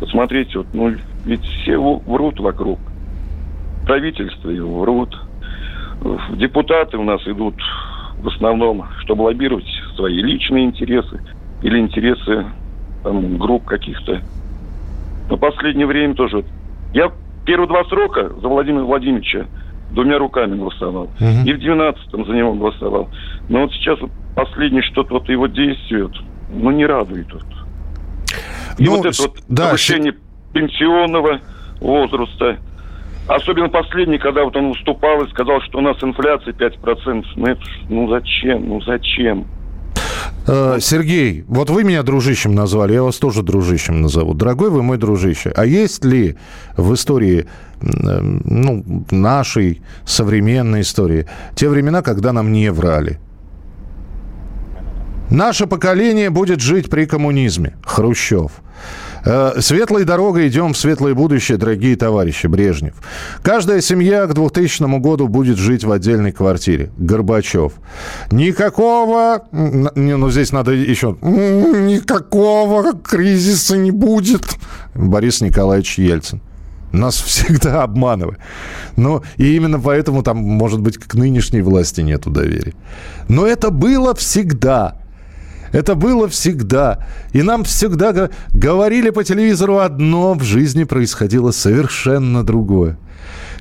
Вот 0.00 0.08
смотрите, 0.10 0.58
вот, 0.58 0.66
ну, 0.72 0.94
ведь 1.24 1.42
все 1.44 1.76
врут 1.76 2.38
вокруг. 2.38 2.78
Правительство 3.86 4.50
его 4.50 4.80
врут, 4.80 5.16
депутаты 6.36 6.96
у 6.96 7.04
нас 7.04 7.20
идут 7.26 7.54
в 8.18 8.28
основном, 8.28 8.86
чтобы 9.00 9.22
лоббировать 9.22 9.66
свои 9.96 10.22
личные 10.22 10.64
интересы 10.64 11.20
или 11.62 11.78
интересы 11.78 12.46
там, 13.02 13.38
групп 13.38 13.64
каких-то. 13.64 14.20
Но 15.28 15.36
последнее 15.36 15.86
время 15.86 16.14
тоже. 16.14 16.44
Я 16.92 17.12
первые 17.44 17.68
два 17.68 17.84
срока 17.84 18.30
за 18.40 18.48
Владимира 18.48 18.84
Владимировича 18.84 19.46
двумя 19.90 20.18
руками 20.18 20.58
голосовал. 20.58 21.04
Угу. 21.04 21.46
И 21.46 21.52
в 21.52 21.58
12-м 21.58 22.26
за 22.26 22.32
него 22.32 22.54
голосовал. 22.54 23.08
Но 23.48 23.62
вот 23.62 23.72
сейчас 23.72 24.00
вот 24.00 24.10
последнее 24.34 24.82
что-то 24.82 25.14
вот 25.14 25.28
его 25.28 25.46
действие, 25.46 26.08
ну, 26.52 26.70
не 26.70 26.84
радует. 26.84 27.32
Вот. 27.32 27.44
И 28.78 28.84
ну, 28.84 28.96
вот 28.96 29.06
это 29.06 29.22
вот 29.22 29.38
да, 29.48 29.66
повышение 29.66 30.14
пенсионного 30.52 31.40
возраста, 31.80 32.58
Особенно 33.26 33.68
последний, 33.68 34.18
когда 34.18 34.44
вот 34.44 34.54
он 34.56 34.70
выступал 34.72 35.22
и 35.22 35.30
сказал, 35.30 35.60
что 35.62 35.78
у 35.78 35.80
нас 35.80 35.96
инфляция 36.02 36.52
5%. 36.52 37.24
Ну, 37.36 37.56
ну 37.88 38.08
зачем? 38.08 38.68
Ну 38.68 38.80
зачем? 38.82 39.46
Э, 40.46 40.76
Сергей, 40.80 41.44
вот 41.48 41.70
вы 41.70 41.84
меня 41.84 42.02
дружищем 42.02 42.54
назвали, 42.54 42.92
я 42.92 43.02
вас 43.02 43.16
тоже 43.16 43.42
дружищем 43.42 44.02
назову. 44.02 44.34
Дорогой 44.34 44.70
вы 44.70 44.82
мой 44.82 44.98
дружище, 44.98 45.52
а 45.56 45.64
есть 45.64 46.04
ли 46.04 46.36
в 46.76 46.92
истории, 46.92 47.46
э, 47.80 48.20
ну, 48.20 48.84
нашей 49.10 49.80
современной 50.04 50.82
истории, 50.82 51.26
те 51.54 51.68
времена, 51.68 52.02
когда 52.02 52.32
нам 52.32 52.52
не 52.52 52.70
врали? 52.70 53.18
Наше 55.30 55.66
поколение 55.66 56.28
будет 56.28 56.60
жить 56.60 56.90
при 56.90 57.06
коммунизме. 57.06 57.76
Хрущев. 57.82 58.52
Э, 59.24 59.54
светлой 59.60 60.04
дорогой 60.04 60.48
идем 60.48 60.74
в 60.74 60.78
светлое 60.78 61.14
будущее, 61.14 61.56
дорогие 61.56 61.96
товарищи, 61.96 62.46
Брежнев. 62.46 62.94
Каждая 63.42 63.80
семья 63.80 64.26
к 64.26 64.34
2000 64.34 64.98
году 65.00 65.28
будет 65.28 65.56
жить 65.56 65.84
в 65.84 65.90
отдельной 65.90 66.32
квартире. 66.32 66.90
Горбачев. 66.98 67.72
Никакого, 68.30 69.44
ну 69.52 70.30
здесь 70.30 70.52
надо 70.52 70.72
еще, 70.72 71.16
никакого 71.22 72.92
кризиса 72.92 73.76
не 73.76 73.90
будет. 73.90 74.44
Борис 74.94 75.40
Николаевич 75.40 75.98
Ельцин 75.98 76.40
нас 76.92 77.16
всегда 77.16 77.82
обманывают. 77.82 78.38
Но 78.96 79.22
и 79.36 79.56
именно 79.56 79.80
поэтому 79.80 80.22
там, 80.22 80.38
может 80.38 80.80
быть, 80.80 80.98
к 80.98 81.14
нынешней 81.14 81.62
власти 81.62 82.00
нету 82.02 82.30
доверия. 82.30 82.74
Но 83.28 83.46
это 83.46 83.70
было 83.70 84.14
всегда. 84.14 84.98
Это 85.74 85.96
было 85.96 86.28
всегда. 86.28 87.04
И 87.32 87.42
нам 87.42 87.64
всегда 87.64 88.30
говорили 88.52 89.10
по 89.10 89.24
телевизору 89.24 89.78
одно, 89.78 90.34
в 90.34 90.42
жизни 90.44 90.84
происходило 90.84 91.50
совершенно 91.50 92.44
другое. 92.44 92.96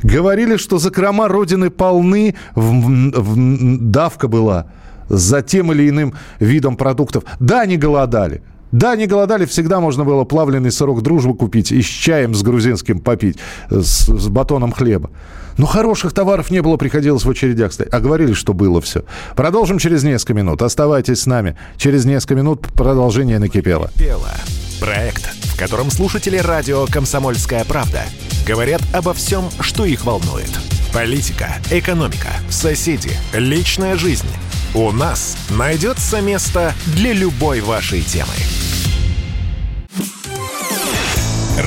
Говорили, 0.03 0.57
что 0.57 0.77
закрома 0.77 1.27
Родины 1.27 1.71
полны, 1.71 2.35
в, 2.53 3.19
в, 3.19 3.89
давка 3.89 4.27
была 4.27 4.67
за 5.09 5.41
тем 5.41 5.71
или 5.71 5.89
иным 5.89 6.13
видом 6.39 6.77
продуктов. 6.77 7.23
Да, 7.39 7.65
не 7.65 7.77
голодали. 7.77 8.43
Да, 8.73 8.95
не 8.95 9.05
голодали, 9.05 9.45
всегда 9.45 9.79
можно 9.79 10.03
было 10.03 10.23
плавленый 10.23 10.71
сырок 10.71 11.03
дружбы 11.03 11.35
купить 11.35 11.71
и 11.71 11.81
с 11.81 11.85
чаем 11.85 12.33
с 12.33 12.41
грузинским 12.41 12.99
попить, 12.99 13.37
с, 13.69 14.07
с 14.07 14.27
батоном 14.29 14.71
хлеба. 14.71 15.11
Но 15.57 15.67
хороших 15.67 16.11
товаров 16.11 16.49
не 16.49 16.59
было, 16.63 16.75
приходилось 16.77 17.23
в 17.23 17.29
очередях 17.29 17.71
стоять. 17.71 17.93
А 17.93 17.99
говорили, 17.99 18.33
что 18.33 18.53
было 18.53 18.81
все. 18.81 19.03
Продолжим 19.35 19.77
через 19.77 20.03
несколько 20.03 20.33
минут. 20.33 20.63
Оставайтесь 20.63 21.21
с 21.21 21.25
нами. 21.27 21.55
Через 21.77 22.05
несколько 22.05 22.33
минут 22.33 22.61
продолжение 22.73 23.37
накипело. 23.37 23.91
Пело. 23.95 24.31
Проект, 24.79 25.23
в 25.53 25.57
котором 25.57 25.91
слушатели 25.91 26.37
радио 26.37 26.87
«Комсомольская 26.87 27.65
правда» 27.65 28.01
говорят 28.47 28.81
обо 28.91 29.13
всем, 29.13 29.43
что 29.59 29.85
их 29.85 30.03
волнует. 30.03 30.49
Политика, 30.91 31.57
экономика, 31.69 32.29
соседи, 32.49 33.11
личная 33.33 33.97
жизнь. 33.97 34.27
У 34.75 34.91
нас 34.91 35.37
найдется 35.51 36.19
место 36.19 36.73
для 36.87 37.13
любой 37.13 37.61
вашей 37.61 38.01
темы. 38.01 38.33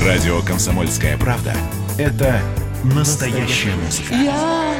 Радио 0.03 0.41
«Комсомольская 0.41 1.17
правда»— 1.17 1.55
это 1.97 2.41
Настоящая 2.83 3.75
музыка. 3.75 4.13
Я 4.13 4.73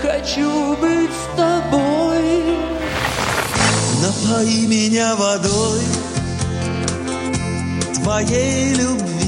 хочу 0.00 0.76
быть 0.76 1.10
с 1.10 1.36
тобой. 1.36 2.58
Напои 4.02 4.66
меня 4.66 5.16
водой 5.16 5.80
твоей 7.94 8.74
любви. 8.74 9.21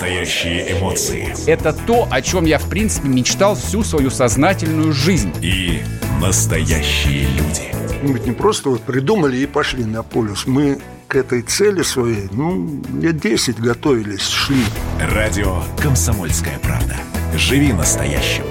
Настоящие 0.00 0.78
эмоции. 0.78 1.34
Это 1.46 1.74
то, 1.74 2.08
о 2.10 2.22
чем 2.22 2.46
я, 2.46 2.58
в 2.58 2.70
принципе, 2.70 3.06
мечтал 3.06 3.54
всю 3.54 3.84
свою 3.84 4.08
сознательную 4.08 4.94
жизнь. 4.94 5.30
И 5.42 5.82
настоящие 6.22 7.26
люди. 7.28 7.74
Мы 8.00 8.14
ведь 8.14 8.24
не 8.24 8.32
просто 8.32 8.70
вот 8.70 8.80
придумали 8.80 9.36
и 9.36 9.44
пошли 9.44 9.84
на 9.84 10.02
полюс. 10.02 10.46
Мы 10.46 10.80
к 11.06 11.16
этой 11.16 11.42
цели 11.42 11.82
своей, 11.82 12.28
ну, 12.32 12.82
лет 12.98 13.20
10 13.20 13.60
готовились, 13.60 14.26
шли. 14.26 14.64
Радио 14.98 15.62
«Комсомольская 15.82 16.58
правда». 16.60 16.96
Живи 17.36 17.74
настоящим. 17.74 18.44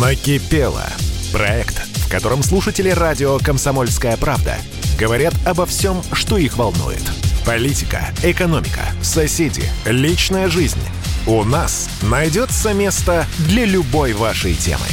Накипело. 0.00 0.86
Проект, 1.32 1.82
в 2.06 2.08
котором 2.08 2.44
слушатели 2.44 2.90
радио 2.90 3.40
«Комсомольская 3.40 4.16
правда» 4.18 4.54
говорят 5.00 5.34
обо 5.44 5.66
всем, 5.66 6.00
что 6.12 6.36
их 6.36 6.56
волнует. 6.56 7.02
Политика, 7.48 8.00
экономика, 8.22 8.82
соседи, 9.00 9.62
личная 9.86 10.48
жизнь. 10.48 10.82
У 11.26 11.44
нас 11.44 11.88
найдется 12.02 12.74
место 12.74 13.24
для 13.48 13.64
любой 13.64 14.12
вашей 14.12 14.52
темы. 14.52 14.84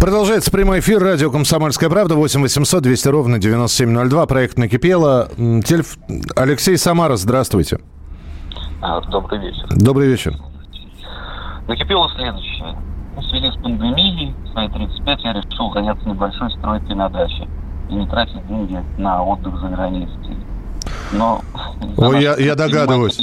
Продолжается 0.00 0.50
прямой 0.50 0.80
эфир 0.80 1.02
радио 1.02 1.30
«Комсомольская 1.30 1.90
правда» 1.90 2.14
8 2.14 2.40
800 2.40 2.82
200 2.82 3.08
ровно 3.08 3.38
9702. 3.38 4.24
Проект 4.24 4.56
«Накипело». 4.56 5.28
Тельф... 5.66 5.98
Алексей 6.34 6.78
Самара, 6.78 7.16
здравствуйте. 7.16 7.78
А, 8.80 9.02
добрый 9.02 9.38
вечер. 9.40 9.66
Добрый 9.68 10.08
вечер. 10.08 10.34
Накипело 11.68 12.08
следующее. 12.16 12.74
В 13.18 13.22
связи 13.24 13.50
с 13.50 13.62
пандемией, 13.62 14.34
в 14.46 14.52
свои 14.52 14.70
35 14.70 15.24
я 15.24 15.34
решил 15.34 15.70
заняться 15.74 16.08
небольшой 16.08 16.50
стройкой 16.52 16.96
на 16.96 17.10
даче 17.10 17.46
и 17.90 17.94
не 17.96 18.08
тратить 18.08 18.46
деньги 18.48 18.82
на 18.96 19.22
отдых 19.22 19.60
за 19.60 19.68
границей. 19.68 20.43
Но... 21.12 21.42
Ой, 21.96 22.22
я, 22.22 22.36
я 22.36 22.54
догадываюсь. 22.54 23.18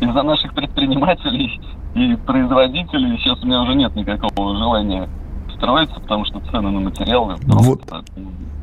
Из-за 0.00 0.22
наших 0.22 0.54
предпринимателей 0.54 1.60
и 1.94 2.16
производителей 2.26 3.18
сейчас 3.18 3.42
у 3.42 3.46
меня 3.46 3.62
уже 3.62 3.74
нет 3.74 3.94
никакого 3.96 4.56
желания 4.56 5.08
строиться, 5.56 5.98
потому 6.00 6.24
что 6.24 6.40
цены 6.50 6.70
на 6.70 6.80
материалы 6.80 7.36
вот. 7.42 7.82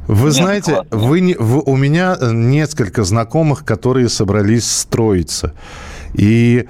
Вы 0.07 0.31
знаете, 0.31 0.83
вы 0.91 1.19
не, 1.19 1.33
вы, 1.33 1.61
у 1.65 1.75
меня 1.75 2.15
несколько 2.21 3.03
знакомых, 3.03 3.65
которые 3.65 4.07
собрались 4.07 4.69
строиться. 4.69 5.53
И 6.13 6.67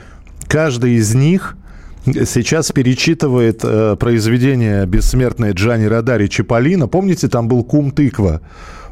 каждый 0.48 0.94
из 0.94 1.14
них 1.14 1.58
сейчас 2.06 2.72
перечитывает 2.72 3.60
э, 3.64 3.98
произведение 3.98 4.86
бессмертной 4.86 5.52
Джани 5.52 5.86
Радари 5.86 6.28
Чиполлино. 6.28 6.88
Помните, 6.88 7.28
там 7.28 7.48
был 7.50 7.64
кум 7.64 7.92
тыква? 7.92 8.42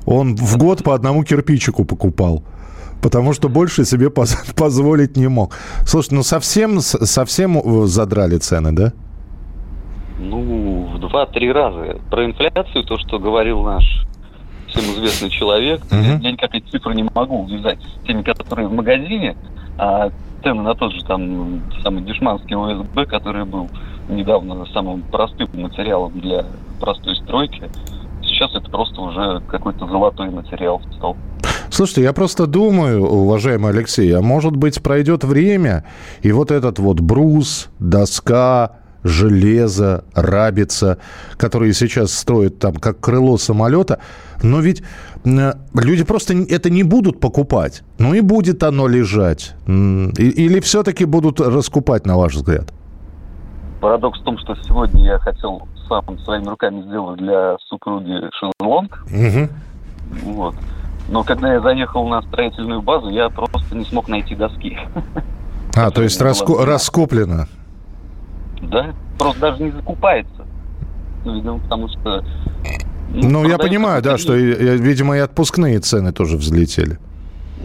Он 0.06 0.36
в 0.36 0.58
год 0.58 0.84
по 0.84 0.94
одному 0.94 1.24
кирпичику 1.24 1.86
покупал 1.86 2.44
потому 3.02 3.34
что 3.34 3.50
больше 3.50 3.84
себе 3.86 4.10
позволить 4.56 5.18
не 5.18 5.28
мог. 5.28 5.54
Слушай, 5.86 6.14
ну 6.14 6.24
совсем, 6.24 6.80
совсем 6.80 7.58
э, 7.58 7.86
задрали 7.86 8.38
цены, 8.38 8.72
да? 8.72 8.94
Ну, 10.20 10.90
в 10.94 11.00
два-три 11.00 11.52
раза. 11.52 12.00
Про 12.10 12.26
инфляцию, 12.26 12.86
то, 12.86 12.98
что 12.98 13.20
говорил 13.20 13.62
наш 13.62 14.06
всем 14.68 14.84
известный 14.96 15.30
человек, 15.30 15.82
uh-huh. 15.90 16.22
я 16.22 16.32
никак 16.32 16.56
эти 16.56 16.66
цифры 16.70 16.96
не 16.96 17.04
могу 17.04 17.44
увязать 17.44 17.80
с 17.82 18.08
теми, 18.08 18.24
которые 18.24 18.68
в 18.68 18.74
магазине, 18.74 19.36
а 19.78 20.10
цены 20.42 20.62
на 20.62 20.74
тот 20.74 20.94
же 20.94 21.04
там 21.04 21.62
самый 21.84 22.04
дешманский 22.04 22.56
ОСБ, 22.56 23.10
который 23.10 23.46
был 23.46 23.70
недавно 24.10 24.66
самым 24.68 25.02
простым 25.02 25.50
материалом 25.54 26.20
для 26.20 26.46
простой 26.80 27.16
стройки, 27.18 27.70
сейчас 28.34 28.52
это 28.56 28.70
просто 28.70 29.00
уже 29.02 29.42
какой-то 29.50 29.88
золотой 29.88 30.30
материал 30.30 30.82
стал. 30.98 31.16
Слушайте, 31.70 32.04
я 32.04 32.14
просто 32.14 32.46
думаю, 32.46 33.04
уважаемый 33.04 33.72
Алексей, 33.72 34.12
а 34.16 34.22
может 34.22 34.56
быть 34.56 34.82
пройдет 34.84 35.24
время, 35.24 35.86
и 36.22 36.32
вот 36.32 36.52
этот 36.52 36.78
вот 36.80 37.00
брус, 37.00 37.70
доска, 37.80 38.78
железо, 39.04 40.06
рабица, 40.14 40.98
которые 41.38 41.74
сейчас 41.74 42.14
строят 42.14 42.60
там 42.60 42.76
как 42.76 43.00
крыло 43.00 43.38
самолета, 43.38 44.00
но 44.44 44.60
ведь 44.60 44.84
люди 45.26 46.04
просто 46.04 46.36
это 46.48 46.70
не 46.70 46.84
будут 46.84 47.20
покупать. 47.20 47.84
Ну 47.98 48.14
и 48.14 48.22
будет 48.22 48.64
оно 48.64 48.88
лежать. 48.88 49.56
Или 49.68 50.60
все-таки 50.60 51.06
будут 51.06 51.40
раскупать, 51.42 52.06
на 52.06 52.18
ваш 52.18 52.36
взгляд? 52.36 52.72
Парадокс 53.82 54.20
в 54.22 54.24
том, 54.24 54.38
что 54.38 54.56
сегодня 54.64 55.06
я 55.06 55.20
хотел 55.20 55.68
сам 56.02 56.20
своими 56.20 56.48
руками 56.48 56.82
сделать 56.84 57.20
для 57.20 57.58
супруги 57.68 58.30
шезлонг. 58.34 59.06
Угу. 59.08 60.34
Вот. 60.34 60.56
Но 61.10 61.24
когда 61.24 61.54
я 61.54 61.62
заехал 61.62 62.08
на 62.08 62.22
строительную 62.22 62.82
базу, 62.82 63.10
я 63.10 63.30
просто 63.30 63.76
не 63.76 63.86
смог 63.86 64.08
найти 64.08 64.36
доски. 64.36 64.78
А, 65.76 65.90
то 65.90 66.04
есть 66.04 66.22
раску... 66.22 66.64
раскуплено? 66.64 67.48
Да, 68.62 68.94
просто 69.18 69.42
даже 69.42 69.64
не 69.64 69.72
закупается. 69.72 70.46
Ну, 71.26 71.34
видимо, 71.34 71.58
потому 71.60 71.88
что... 71.90 72.24
Ну, 73.10 73.30
ну 73.30 73.48
я 73.48 73.58
понимаю, 73.58 74.02
да, 74.02 74.18
что, 74.18 74.34
видимо, 74.34 75.18
и 75.18 75.20
отпускные 75.20 75.80
цены 75.80 76.12
тоже 76.12 76.38
взлетели. 76.38 77.00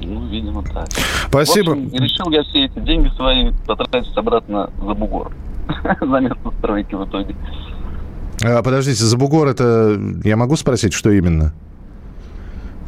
Ну, 0.01 0.27
видимо, 0.27 0.63
так. 0.63 0.89
Спасибо. 1.29 1.71
В 1.71 1.73
общем, 1.73 2.03
решил 2.03 2.31
я 2.31 2.43
все 2.45 2.65
эти 2.65 2.79
деньги 2.79 3.09
свои 3.17 3.53
потратить 3.67 4.17
обратно 4.17 4.71
за 4.79 4.95
бугор. 4.95 5.33
за 6.01 6.21
место 6.21 6.51
стройки 6.59 6.95
в 6.95 7.05
итоге. 7.05 7.35
А, 8.43 8.63
подождите, 8.63 9.05
за 9.05 9.17
бугор 9.17 9.49
это... 9.49 9.99
Я 10.25 10.37
могу 10.37 10.57
спросить, 10.57 10.93
что 10.93 11.11
именно? 11.11 11.53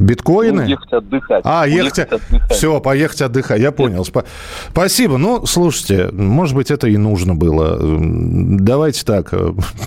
Биткоины? 0.01 0.63
Ну, 0.63 0.69
ехать 0.69 0.93
отдыхать. 0.93 1.43
А, 1.45 1.67
ехать, 1.67 1.99
ехать 1.99 2.13
отдыхать. 2.13 2.53
Все, 2.53 2.81
поехать 2.81 3.21
отдыхать. 3.21 3.61
Я 3.61 3.71
понял. 3.71 4.01
Спа- 4.03 4.25
Спасибо. 4.71 5.19
Ну, 5.19 5.45
слушайте, 5.45 6.09
может 6.11 6.55
быть, 6.55 6.71
это 6.71 6.89
и 6.89 6.97
нужно 6.97 7.35
было. 7.35 7.79
Давайте 7.81 9.05
так. 9.05 9.35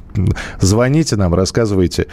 Звоните 0.59 1.15
нам, 1.15 1.33
рассказывайте, 1.33 2.05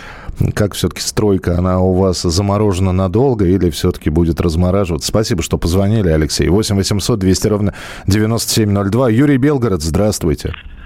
как 0.55 0.73
все-таки 0.73 1.03
стройка, 1.03 1.59
она 1.59 1.81
у 1.81 1.93
вас 1.93 2.23
заморожена 2.23 2.93
надолго 2.93 3.45
или 3.45 3.69
все-таки 3.69 4.09
будет 4.09 4.41
размораживаться. 4.41 5.09
Спасибо, 5.09 5.43
что 5.43 5.59
позвонили, 5.59 6.09
Алексей. 6.09 6.49
8 6.49 6.77
800 6.77 7.19
200 7.19 7.47
ровно 7.49 7.75
9702. 8.07 9.11
Юрий 9.11 9.37
Белгород, 9.37 9.83
здравствуйте. 9.83 10.55
Здравствуйте, 10.55 10.80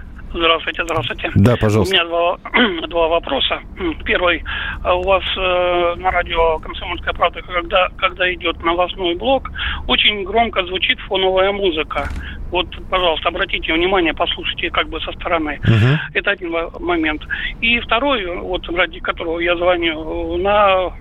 здравствуйте. 0.85 1.31
Да, 1.35 1.57
пожалуйста. 1.57 1.95
У 1.95 1.99
меня 1.99 2.05
два, 2.07 2.87
два 2.89 3.09
вопроса. 3.09 3.61
Первый. 4.05 4.43
А 4.83 4.95
у 4.95 5.03
вас 5.03 5.23
э, 5.37 5.95
на 5.97 6.11
радио 6.11 6.59
«Комсомольская 6.59 7.15
правда», 7.15 7.41
когда, 7.43 7.89
когда 7.97 8.33
идет 8.35 8.63
новостной 8.63 9.15
блок, 9.15 9.51
очень 9.87 10.25
громко 10.25 10.65
звучит 10.67 10.99
фоновая 11.01 11.53
музыка. 11.53 12.09
Вот, 12.55 12.69
пожалуйста, 12.89 13.31
обратите 13.31 13.73
внимание, 13.73 14.15
послушайте 14.15 14.71
как 14.71 14.89
бы 14.89 15.01
со 15.01 15.11
стороны. 15.11 15.59
Uh-huh. 15.65 15.97
Это 16.13 16.31
один 16.31 16.55
момент. 16.79 17.21
И 17.61 17.81
второй, 17.81 18.25
вот 18.27 18.69
ради 18.69 19.01
которого 19.01 19.41
я 19.41 19.57
звоню, 19.57 20.37
на 20.37 20.93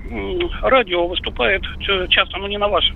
радио 0.63 1.05
выступает 1.05 1.61
часто, 2.09 2.39
но 2.39 2.47
не 2.47 2.57
на 2.57 2.67
вашем, 2.67 2.95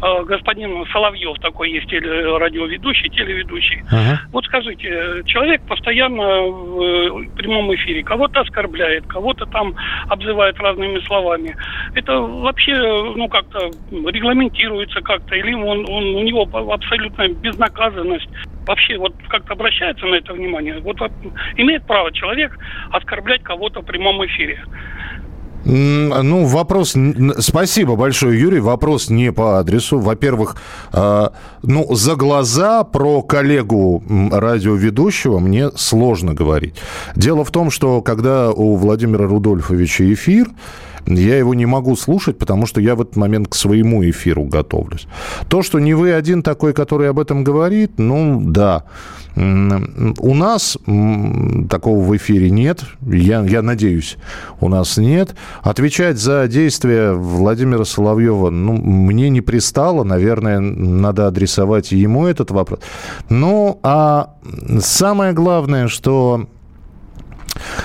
а, 0.00 0.22
господин 0.22 0.86
Соловьев 0.90 1.38
такой 1.40 1.70
есть 1.70 1.92
радиоведущий, 1.92 3.10
телеведущий. 3.10 3.82
Uh-huh. 3.92 4.16
Вот 4.32 4.46
скажите, 4.46 5.22
человек 5.26 5.60
постоянно 5.68 6.46
в 6.46 7.26
прямом 7.36 7.74
эфире 7.74 8.02
кого-то 8.02 8.40
оскорбляет, 8.40 9.06
кого-то 9.06 9.44
там 9.44 9.74
обзывает 10.08 10.58
разными 10.60 10.98
словами. 11.00 11.54
Это 11.94 12.18
вообще, 12.18 12.74
ну, 12.74 13.28
как-то 13.28 13.68
регламентируется 13.90 15.02
как-то, 15.02 15.34
или 15.34 15.52
он, 15.52 15.84
он 15.90 16.04
у 16.16 16.22
него 16.22 16.48
абсолютно 16.72 17.28
безнаказанно 17.28 17.97
привязанность 17.98 18.28
вообще 18.66 18.98
вот 18.98 19.14
как-то 19.28 19.54
обращается 19.54 20.06
на 20.06 20.16
это 20.16 20.32
внимание? 20.32 20.80
Вот, 20.80 21.00
вот 21.00 21.12
имеет 21.56 21.86
право 21.86 22.12
человек 22.12 22.56
оскорблять 22.90 23.42
кого-то 23.42 23.80
в 23.80 23.84
прямом 23.84 24.24
эфире? 24.26 24.64
Ну, 25.64 26.46
вопрос... 26.46 26.94
Спасибо 27.40 27.96
большое, 27.96 28.40
Юрий. 28.40 28.60
Вопрос 28.60 29.10
не 29.10 29.32
по 29.32 29.58
адресу. 29.58 29.98
Во-первых, 29.98 30.56
э, 30.92 31.28
ну, 31.62 31.94
за 31.94 32.14
глаза 32.14 32.84
про 32.84 33.22
коллегу 33.22 34.02
радиоведущего 34.30 35.40
мне 35.40 35.70
сложно 35.72 36.32
говорить. 36.32 36.76
Дело 37.16 37.44
в 37.44 37.50
том, 37.50 37.70
что 37.70 38.00
когда 38.02 38.50
у 38.50 38.76
Владимира 38.76 39.26
Рудольфовича 39.26 40.10
эфир, 40.12 40.46
я 41.16 41.38
его 41.38 41.54
не 41.54 41.66
могу 41.66 41.96
слушать, 41.96 42.38
потому 42.38 42.66
что 42.66 42.80
я 42.80 42.94
в 42.94 43.00
этот 43.00 43.16
момент 43.16 43.48
к 43.48 43.54
своему 43.54 44.08
эфиру 44.08 44.44
готовлюсь. 44.44 45.06
То, 45.48 45.62
что 45.62 45.78
не 45.78 45.94
вы 45.94 46.12
один 46.12 46.42
такой, 46.42 46.72
который 46.72 47.08
об 47.08 47.18
этом 47.18 47.44
говорит, 47.44 47.98
ну 47.98 48.40
да. 48.44 48.84
У 49.36 50.34
нас 50.34 50.76
такого 51.70 52.02
в 52.02 52.16
эфире 52.16 52.50
нет. 52.50 52.82
Я, 53.02 53.40
я 53.42 53.62
надеюсь, 53.62 54.16
у 54.60 54.68
нас 54.68 54.96
нет. 54.96 55.36
Отвечать 55.62 56.18
за 56.18 56.48
действия 56.48 57.12
Владимира 57.12 57.84
Соловьева, 57.84 58.50
ну, 58.50 58.72
мне 58.72 59.30
не 59.30 59.40
пристало. 59.40 60.02
Наверное, 60.02 60.58
надо 60.58 61.28
адресовать 61.28 61.92
ему 61.92 62.26
этот 62.26 62.50
вопрос. 62.50 62.80
Ну, 63.28 63.78
а 63.82 64.34
самое 64.80 65.32
главное, 65.32 65.86
что... 65.86 66.48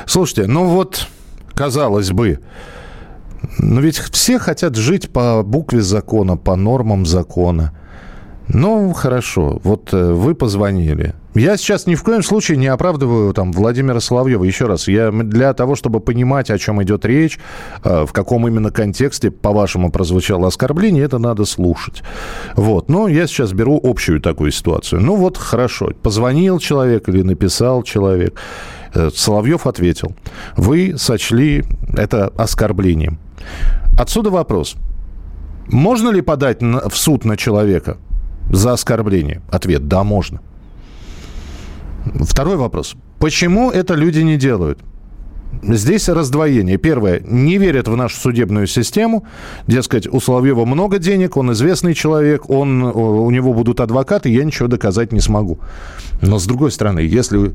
Слушайте, 0.05 0.47
ну 0.47 0.65
вот, 0.65 1.07
казалось 1.53 2.11
бы, 2.11 2.39
Но 3.59 3.81
ведь 3.81 3.97
все 3.97 4.39
хотят 4.39 4.75
жить 4.75 5.09
по 5.09 5.43
букве 5.43 5.81
закона, 5.81 6.37
по 6.37 6.55
нормам 6.55 7.05
закона. 7.05 7.73
Ну, 8.47 8.91
хорошо, 8.93 9.61
вот 9.63 9.93
э, 9.93 10.11
вы 10.11 10.35
позвонили. 10.35 11.15
Я 11.33 11.57
сейчас 11.57 11.87
ни 11.87 11.95
в 11.95 12.03
коем 12.03 12.21
случае 12.21 12.57
не 12.57 12.67
оправдываю 12.67 13.33
там 13.33 13.51
Владимира 13.53 13.99
Соловьева. 13.99 14.43
Еще 14.43 14.65
раз, 14.65 14.87
я 14.87 15.11
для 15.11 15.53
того, 15.53 15.75
чтобы 15.75 15.99
понимать, 16.01 16.51
о 16.51 16.57
чем 16.57 16.83
идет 16.83 17.05
речь, 17.05 17.39
э, 17.83 18.05
в 18.05 18.11
каком 18.11 18.47
именно 18.47 18.69
контексте, 18.69 19.31
по-вашему, 19.31 19.91
прозвучало 19.91 20.47
оскорбление, 20.47 21.03
это 21.03 21.19
надо 21.19 21.45
слушать. 21.45 22.03
Вот. 22.55 22.89
Но 22.89 23.07
я 23.07 23.27
сейчас 23.27 23.53
беру 23.53 23.79
общую 23.81 24.19
такую 24.19 24.51
ситуацию. 24.51 25.01
Ну 25.01 25.15
вот, 25.15 25.37
хорошо, 25.37 25.91
позвонил 26.01 26.59
человек 26.59 27.07
или 27.07 27.21
написал 27.21 27.81
человек. 27.83 28.37
Э, 28.93 29.09
Соловьев 29.13 29.65
ответил. 29.65 30.13
Вы 30.57 30.95
сочли 30.97 31.63
это 31.95 32.27
оскорблением. 32.35 33.19
Отсюда 33.97 34.29
вопрос. 34.29 34.75
Можно 35.67 36.09
ли 36.09 36.21
подать 36.21 36.61
в 36.61 36.95
суд 36.95 37.25
на 37.25 37.37
человека 37.37 37.97
за 38.49 38.73
оскорбление? 38.73 39.41
Ответ– 39.49 39.87
да, 39.87 40.03
можно. 40.03 40.41
Второй 42.21 42.57
вопрос. 42.57 42.95
Почему 43.19 43.71
это 43.71 43.93
люди 43.93 44.19
не 44.19 44.37
делают? 44.37 44.79
Здесь 45.61 46.09
раздвоение. 46.09 46.77
Первое. 46.77 47.21
Не 47.21 47.57
верят 47.57 47.87
в 47.87 47.95
нашу 47.95 48.19
судебную 48.19 48.67
систему. 48.67 49.25
Дескать, 49.67 50.07
у 50.07 50.19
Соловьева 50.19 50.65
много 50.65 50.97
денег, 50.97 51.37
он 51.37 51.51
известный 51.53 51.93
человек, 51.93 52.49
он, 52.49 52.83
у 52.83 53.29
него 53.29 53.53
будут 53.53 53.79
адвокаты, 53.79 54.29
я 54.29 54.43
ничего 54.43 54.67
доказать 54.67 55.13
не 55.13 55.21
смогу. 55.21 55.59
Но 56.21 56.39
с 56.39 56.45
другой 56.45 56.71
стороны, 56.71 56.99
если 56.99 57.53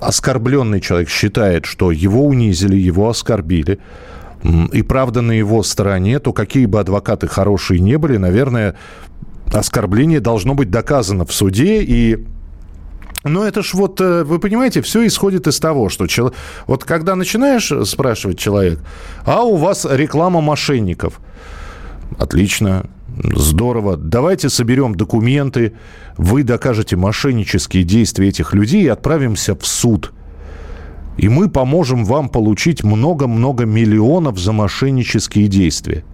оскорбленный 0.00 0.80
человек 0.80 1.08
считает, 1.08 1.66
что 1.66 1.92
его 1.92 2.24
унизили, 2.24 2.76
его 2.76 3.08
оскорбили, 3.08 3.78
и 4.42 4.82
правда 4.82 5.20
на 5.20 5.32
его 5.32 5.62
стороне, 5.62 6.18
то 6.18 6.32
какие 6.32 6.66
бы 6.66 6.80
адвокаты 6.80 7.28
хорошие 7.28 7.80
не 7.80 7.98
были, 7.98 8.16
наверное, 8.16 8.76
оскорбление 9.52 10.20
должно 10.20 10.54
быть 10.54 10.70
доказано 10.70 11.24
в 11.26 11.32
суде, 11.32 11.82
и 11.82 12.26
но 13.22 13.44
это 13.44 13.62
ж 13.62 13.74
вот, 13.74 14.00
э, 14.00 14.24
вы 14.24 14.38
понимаете, 14.38 14.80
все 14.80 15.06
исходит 15.06 15.46
из 15.46 15.60
того, 15.60 15.90
что 15.90 16.06
чел... 16.06 16.32
вот 16.66 16.84
когда 16.84 17.16
начинаешь 17.16 17.70
спрашивать 17.86 18.38
человек, 18.38 18.80
а 19.24 19.42
у 19.42 19.56
вас 19.56 19.86
реклама 19.88 20.40
мошенников, 20.40 21.20
отлично, 22.18 22.86
здорово, 23.22 23.98
давайте 23.98 24.48
соберем 24.48 24.94
документы, 24.94 25.74
вы 26.16 26.44
докажете 26.44 26.96
мошеннические 26.96 27.84
действия 27.84 28.28
этих 28.28 28.54
людей 28.54 28.84
и 28.84 28.88
отправимся 28.88 29.54
в 29.54 29.66
суд. 29.66 30.12
И 31.16 31.28
мы 31.28 31.48
поможем 31.48 32.04
вам 32.04 32.28
получить 32.28 32.82
много-много 32.82 33.64
миллионов 33.64 34.38
за 34.38 34.52
мошеннические 34.52 35.48
действия. 35.48 36.04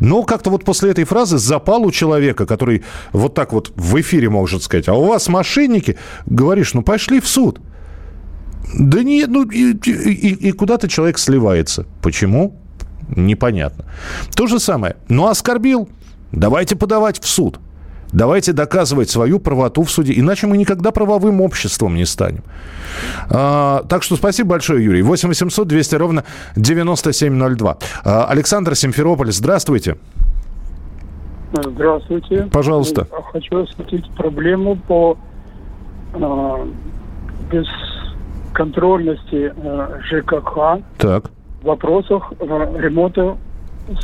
Но 0.00 0.24
как-то 0.24 0.50
вот 0.50 0.64
после 0.64 0.90
этой 0.90 1.04
фразы 1.04 1.38
запал 1.38 1.84
у 1.84 1.92
человека, 1.92 2.44
который 2.44 2.82
вот 3.12 3.34
так 3.34 3.52
вот 3.52 3.72
в 3.76 4.00
эфире 4.00 4.30
может 4.30 4.64
сказать, 4.64 4.88
а 4.88 4.94
у 4.94 5.06
вас 5.06 5.28
мошенники, 5.28 5.96
говоришь, 6.26 6.74
ну 6.74 6.82
пошли 6.82 7.20
в 7.20 7.28
суд. 7.28 7.60
Да 8.78 9.02
нет, 9.02 9.28
ну 9.30 9.44
и, 9.44 9.74
и, 9.74 10.48
и 10.48 10.52
куда-то 10.52 10.88
человек 10.88 11.18
сливается. 11.18 11.86
Почему? 12.02 12.58
Непонятно. 13.14 13.84
То 14.34 14.46
же 14.46 14.58
самое. 14.58 14.96
Ну, 15.08 15.26
оскорбил, 15.26 15.88
давайте 16.32 16.74
подавать 16.74 17.20
в 17.20 17.28
суд. 17.28 17.60
Давайте 18.12 18.52
доказывать 18.52 19.10
свою 19.10 19.40
правоту 19.40 19.82
в 19.82 19.90
суде, 19.90 20.12
иначе 20.16 20.46
мы 20.46 20.58
никогда 20.58 20.90
правовым 20.90 21.40
обществом 21.40 21.94
не 21.94 22.04
станем. 22.04 22.44
А, 23.30 23.84
так 23.88 24.02
что 24.02 24.16
спасибо 24.16 24.50
большое, 24.50 24.84
Юрий. 24.84 25.02
8 25.02 25.28
800 25.28 25.66
200 25.66 25.94
ровно 25.96 26.24
9702. 26.56 27.78
А, 28.04 28.26
Александр 28.26 28.76
Симферополь, 28.76 29.32
здравствуйте. 29.32 29.96
Здравствуйте. 31.52 32.48
Пожалуйста. 32.52 33.06
Хочу 33.32 33.62
осветить 33.62 34.08
проблему 34.16 34.76
по 34.76 35.18
э, 36.14 36.66
бесконтрольности 37.50 39.52
э, 39.54 40.00
ЖКХ 40.04 40.82
так. 40.96 41.30
в 41.60 41.66
вопросах 41.66 42.32
э, 42.40 42.44
ремонта 42.78 43.36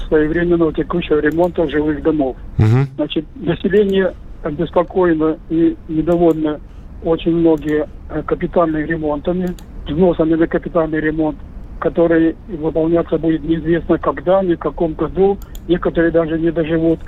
своевременного 0.06 0.72
текущего 0.72 1.20
ремонта 1.20 1.68
жилых 1.68 2.02
домов. 2.02 2.36
Угу. 2.58 2.86
Значит, 2.96 3.24
население 3.36 4.14
обеспокоено 4.42 5.38
и 5.50 5.76
недовольно 5.88 6.60
очень 7.04 7.36
многие 7.36 7.88
э, 8.10 8.22
капитальными 8.22 8.84
ремонтами, 8.84 9.48
взносами 9.86 10.34
на 10.34 10.46
капитальный 10.46 11.00
ремонт, 11.00 11.38
который 11.80 12.36
выполняться 12.48 13.18
будет 13.18 13.42
неизвестно 13.44 13.98
когда, 13.98 14.42
ни 14.42 14.54
в 14.54 14.58
каком 14.58 14.94
году, 14.94 15.38
некоторые 15.68 16.10
даже 16.10 16.38
не 16.38 16.50
доживут. 16.50 17.00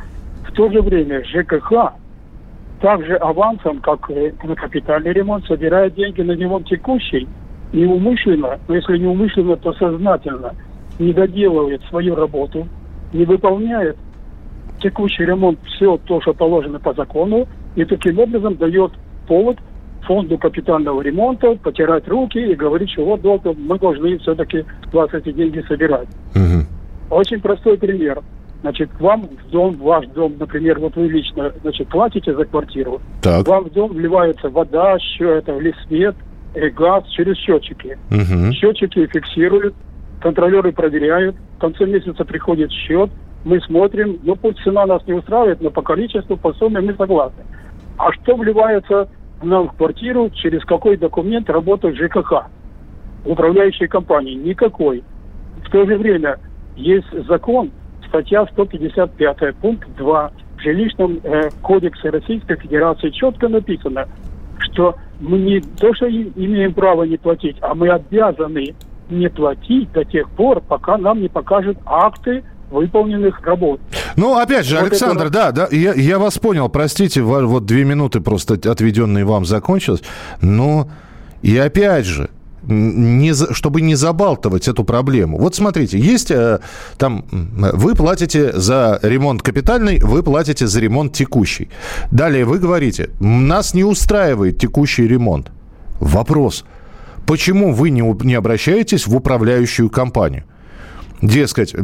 В 0.49 0.53
то 0.53 0.71
же 0.71 0.81
время 0.81 1.25
ЖКХ 1.25 1.93
также 2.81 3.17
авансом, 3.17 3.81
как 3.81 4.11
и 4.11 4.33
на 4.43 4.55
капитальный 4.55 5.13
ремонт, 5.13 5.45
собирает 5.47 5.95
деньги 5.95 6.23
на 6.23 6.33
ремонт 6.33 6.67
текущий, 6.69 7.29
неумышленно, 7.73 8.59
но 8.69 8.75
если 8.75 8.99
неумышленно, 8.99 9.57
то 9.57 9.73
сознательно– 9.75 10.55
не 11.01 11.13
доделывает 11.13 11.83
свою 11.89 12.15
работу, 12.15 12.69
не 13.13 13.25
выполняет 13.25 13.97
текущий 14.81 15.25
ремонт 15.25 15.59
все 15.65 15.97
то, 15.97 16.21
что 16.21 16.33
положено 16.33 16.79
по 16.79 16.95
закону, 16.95 17.49
и 17.75 17.85
таким 17.85 18.19
образом 18.19 18.57
дает 18.57 18.93
повод 19.27 19.59
фонду 20.03 20.39
капитального 20.39 21.01
ремонта 21.01 21.57
потирать 21.57 22.07
руки 22.09 22.39
и 22.39 22.55
говорить, 22.55 22.91
что 22.91 23.05
вот 23.05 23.21
долго 23.21 23.55
мы 23.55 23.79
должны 23.79 24.19
все-таки 24.19 24.65
вас 24.93 25.13
эти 25.13 25.33
деньги 25.33 25.63
собирать. 25.69 26.09
Угу. 26.35 27.15
Очень 27.17 27.41
простой 27.41 27.77
пример. 27.77 28.23
Значит, 28.63 28.91
вам 29.01 29.23
в 29.23 29.51
дом, 29.51 29.75
в 29.75 29.83
ваш 29.83 30.07
дом, 30.09 30.35
например, 30.39 30.79
вот 30.81 30.95
вы 30.95 31.09
лично, 31.09 31.53
значит, 31.63 31.89
платите 31.89 32.35
за 32.35 32.45
квартиру, 32.45 33.01
так. 33.23 33.47
вам 33.49 33.65
в 33.65 33.73
дом 33.73 33.93
вливается 33.93 34.51
вода, 34.51 34.99
это, 35.19 35.57
или 35.57 35.75
свет, 35.87 36.15
и 36.55 36.69
газ 36.69 37.05
через 37.09 37.39
счетчики. 37.39 37.97
Угу. 38.11 38.53
Счетчики 38.53 39.07
фиксируют 39.07 39.75
контролеры 40.21 40.73
проверяют, 40.73 41.37
в 41.57 41.61
конце 41.61 41.87
месяца 41.87 42.25
приходит 42.25 42.71
счет, 42.71 43.11
мы 43.45 43.61
смотрим, 43.63 44.19
ну 44.23 44.37
пусть 44.37 44.63
цена 44.63 44.87
нас 44.87 45.07
не 45.07 45.15
устраивает, 45.15 45.61
но 45.61 45.71
по 45.71 45.83
количеству, 45.83 46.37
по 46.37 46.53
сумме 46.55 46.81
мы 46.81 46.95
согласны. 46.95 47.43
А 47.97 48.13
что 48.13 48.37
вливается 48.37 49.09
нам 49.43 49.69
в 49.69 49.77
квартиру, 49.77 50.31
через 50.31 50.65
какой 50.65 50.97
документ 50.97 51.49
работает 51.49 51.97
ЖКХ, 51.97 52.47
управляющей 53.25 53.89
компании? 53.89 54.35
Никакой. 54.35 55.03
В 55.65 55.71
то 55.71 55.87
же 55.87 55.97
время 55.97 56.39
есть 56.77 57.09
закон, 57.27 57.71
статья 58.09 58.47
155, 58.53 59.57
пункт 59.57 59.89
2 59.97 60.33
в 60.57 60.63
жилищном 60.63 61.21
э, 61.23 61.49
кодексе 61.63 62.11
Российской 62.11 62.57
Федерации 62.57 63.11
четко 63.11 63.49
написано, 63.49 64.07
что 64.59 64.97
мы 65.21 65.39
не 65.39 65.61
то, 65.61 65.95
что 65.95 66.09
имеем 66.11 66.75
право 66.75 67.05
не 67.05 67.17
платить, 67.17 67.57
а 67.61 67.75
мы 67.75 67.89
обязаны 67.89 68.75
не 69.11 69.29
платить 69.29 69.93
до 69.93 70.05
тех 70.05 70.29
пор, 70.31 70.61
пока 70.61 70.99
нам 70.99 71.21
не 71.21 71.29
покажут 71.29 71.79
акты 71.87 72.45
выполненных 72.71 73.41
работ. 73.43 73.81
Ну, 74.17 74.39
опять 74.39 74.67
же, 74.67 74.77
вот 74.77 74.87
Александр, 74.87 75.25
это... 75.25 75.33
да, 75.33 75.53
да, 75.53 75.69
я, 75.71 75.93
я 75.95 76.19
вас 76.19 76.39
понял, 76.39 76.69
простите, 76.69 77.23
вот 77.23 77.65
две 77.67 77.85
минуты 77.85 78.21
просто 78.21 78.55
отведенные 78.55 79.25
вам 79.25 79.45
закончилось, 79.45 80.03
но 80.41 80.89
и 81.43 81.57
опять 81.57 82.07
же, 82.07 82.31
не, 82.63 83.33
чтобы 83.33 83.81
не 83.81 83.95
забалтывать 83.95 84.69
эту 84.69 84.85
проблему. 84.85 85.39
Вот 85.39 85.55
смотрите, 85.55 85.99
есть 85.99 86.31
э, 86.31 86.61
там, 86.99 87.25
вы 87.31 87.95
платите 87.95 88.53
за 88.53 89.01
ремонт 89.03 89.43
капитальный, 89.43 89.99
вы 90.01 90.23
платите 90.23 90.67
за 90.67 90.79
ремонт 90.81 91.15
текущий. 91.15 91.71
Далее 92.11 92.45
вы 92.45 92.59
говорите, 92.59 93.11
нас 93.19 93.73
не 93.73 93.83
устраивает 93.83 94.59
текущий 94.59 95.09
ремонт. 95.09 95.51
Вопрос– 96.01 96.65
Почему 97.27 97.73
вы 97.73 97.91
не, 97.91 98.03
не 98.25 98.35
обращаетесь 98.35 99.07
в 99.07 99.15
управляющую 99.15 99.91
компанию? 99.91 100.45
Дескать, 101.23 101.75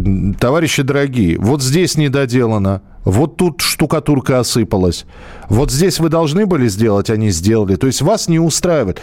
товарищи 0.41 0.83
дорогие, 0.83 1.39
вот 1.39 1.63
здесь 1.63 1.99
недоделано, 1.99 2.81
вот 3.05 3.37
тут 3.37 3.61
штукатурка 3.61 4.41
осыпалась, 4.41 5.05
вот 5.51 5.71
здесь 5.71 6.01
вы 6.01 6.09
должны 6.09 6.47
были 6.47 6.69
сделать, 6.69 7.11
а 7.11 7.17
не 7.17 7.31
сделали. 7.31 7.77
То 7.77 7.87
есть 7.87 8.01
вас 8.01 8.29
не 8.29 8.39
устраивает. 8.39 9.03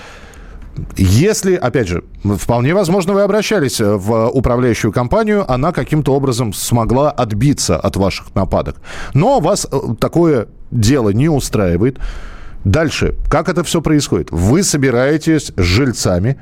Если, 0.98 1.56
опять 1.56 1.88
же, 1.88 2.04
вполне 2.24 2.74
возможно, 2.74 3.14
вы 3.14 3.22
обращались 3.22 3.80
в 3.80 4.28
управляющую 4.30 4.92
компанию, 4.92 5.50
она 5.52 5.72
каким-то 5.72 6.16
образом 6.16 6.52
смогла 6.52 7.12
отбиться 7.12 7.78
от 7.78 7.96
ваших 7.96 8.34
нападок. 8.34 8.78
Но 9.14 9.40
вас 9.40 9.68
э, 9.72 9.78
такое 10.00 10.48
дело 10.72 11.12
не 11.12 11.30
устраивает. 11.30 12.00
Дальше, 12.66 13.16
как 13.30 13.50
это 13.50 13.64
все 13.64 13.82
происходит? 13.82 14.30
Вы 14.32 14.64
собираетесь 14.64 15.52
с 15.56 15.62
жильцами 15.62 16.38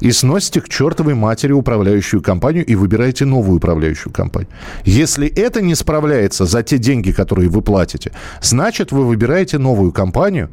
и 0.00 0.12
сносите 0.12 0.60
к 0.60 0.68
чертовой 0.68 1.14
матери 1.14 1.52
управляющую 1.52 2.22
компанию 2.22 2.64
и 2.64 2.74
выбираете 2.74 3.24
новую 3.24 3.56
управляющую 3.56 4.12
компанию. 4.12 4.50
Если 4.84 5.26
это 5.26 5.62
не 5.62 5.74
справляется 5.74 6.44
за 6.44 6.62
те 6.62 6.78
деньги, 6.78 7.12
которые 7.12 7.48
вы 7.48 7.62
платите, 7.62 8.12
значит, 8.42 8.92
вы 8.92 9.06
выбираете 9.06 9.58
новую 9.58 9.92
компанию, 9.92 10.50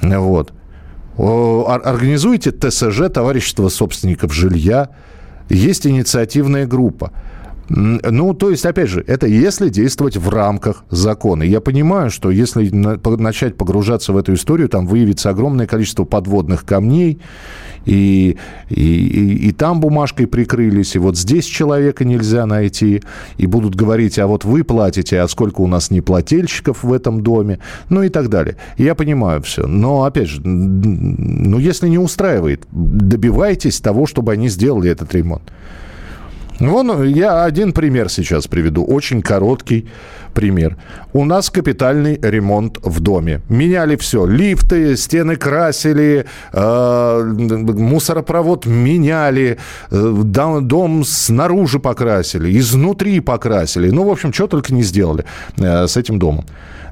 вот, 0.00 0.52
организуете 1.16 2.50
ТСЖ, 2.52 3.10
товарищество 3.12 3.68
собственников 3.68 4.32
жилья, 4.32 4.90
есть 5.48 5.86
инициативная 5.86 6.66
группа. 6.66 7.12
Ну, 7.72 8.34
то 8.34 8.50
есть, 8.50 8.66
опять 8.66 8.88
же, 8.88 9.04
это 9.06 9.28
если 9.28 9.68
действовать 9.68 10.16
в 10.16 10.28
рамках 10.28 10.84
закона. 10.90 11.44
Я 11.44 11.60
понимаю, 11.60 12.10
что 12.10 12.30
если 12.30 12.68
начать 12.68 13.56
погружаться 13.56 14.12
в 14.12 14.16
эту 14.16 14.34
историю, 14.34 14.68
там 14.68 14.88
выявится 14.88 15.30
огромное 15.30 15.68
количество 15.68 16.04
подводных 16.04 16.64
камней, 16.64 17.20
и, 17.86 18.36
и, 18.68 18.74
и, 18.74 19.48
и 19.48 19.52
там 19.52 19.78
бумажкой 19.78 20.26
прикрылись, 20.26 20.96
и 20.96 20.98
вот 20.98 21.16
здесь 21.16 21.44
человека 21.44 22.04
нельзя 22.04 22.44
найти, 22.44 23.02
и 23.38 23.46
будут 23.46 23.76
говорить, 23.76 24.18
а 24.18 24.26
вот 24.26 24.44
вы 24.44 24.64
платите, 24.64 25.20
а 25.20 25.28
сколько 25.28 25.60
у 25.60 25.68
нас 25.68 25.92
неплательщиков 25.92 26.82
в 26.82 26.92
этом 26.92 27.22
доме, 27.22 27.60
ну 27.88 28.02
и 28.02 28.08
так 28.08 28.30
далее. 28.30 28.56
Я 28.78 28.96
понимаю 28.96 29.42
все. 29.42 29.68
Но, 29.68 30.02
опять 30.02 30.28
же, 30.28 30.40
ну, 30.44 31.58
если 31.60 31.88
не 31.88 31.98
устраивает, 31.98 32.64
добивайтесь 32.72 33.80
того, 33.80 34.06
чтобы 34.06 34.32
они 34.32 34.48
сделали 34.48 34.90
этот 34.90 35.14
ремонт. 35.14 35.44
Вон 36.60 37.04
я 37.04 37.44
один 37.44 37.72
пример 37.72 38.10
сейчас 38.10 38.46
приведу, 38.46 38.84
очень 38.84 39.22
короткий 39.22 39.88
пример. 40.34 40.76
У 41.12 41.24
нас 41.24 41.50
капитальный 41.50 42.18
ремонт 42.22 42.78
в 42.82 43.00
доме. 43.00 43.40
Меняли 43.48 43.96
все. 43.96 44.26
Лифты, 44.26 44.96
стены 44.96 45.36
красили, 45.36 46.26
э, 46.52 47.22
мусоропровод 47.22 48.66
меняли, 48.66 49.58
э, 49.90 50.60
дом 50.60 51.04
снаружи 51.04 51.78
покрасили, 51.78 52.58
изнутри 52.58 53.20
покрасили. 53.20 53.90
Ну, 53.90 54.04
в 54.04 54.10
общем, 54.10 54.32
что 54.32 54.46
только 54.46 54.74
не 54.74 54.82
сделали 54.82 55.24
э, 55.58 55.86
с 55.86 55.96
этим 55.96 56.18
домом. 56.18 56.44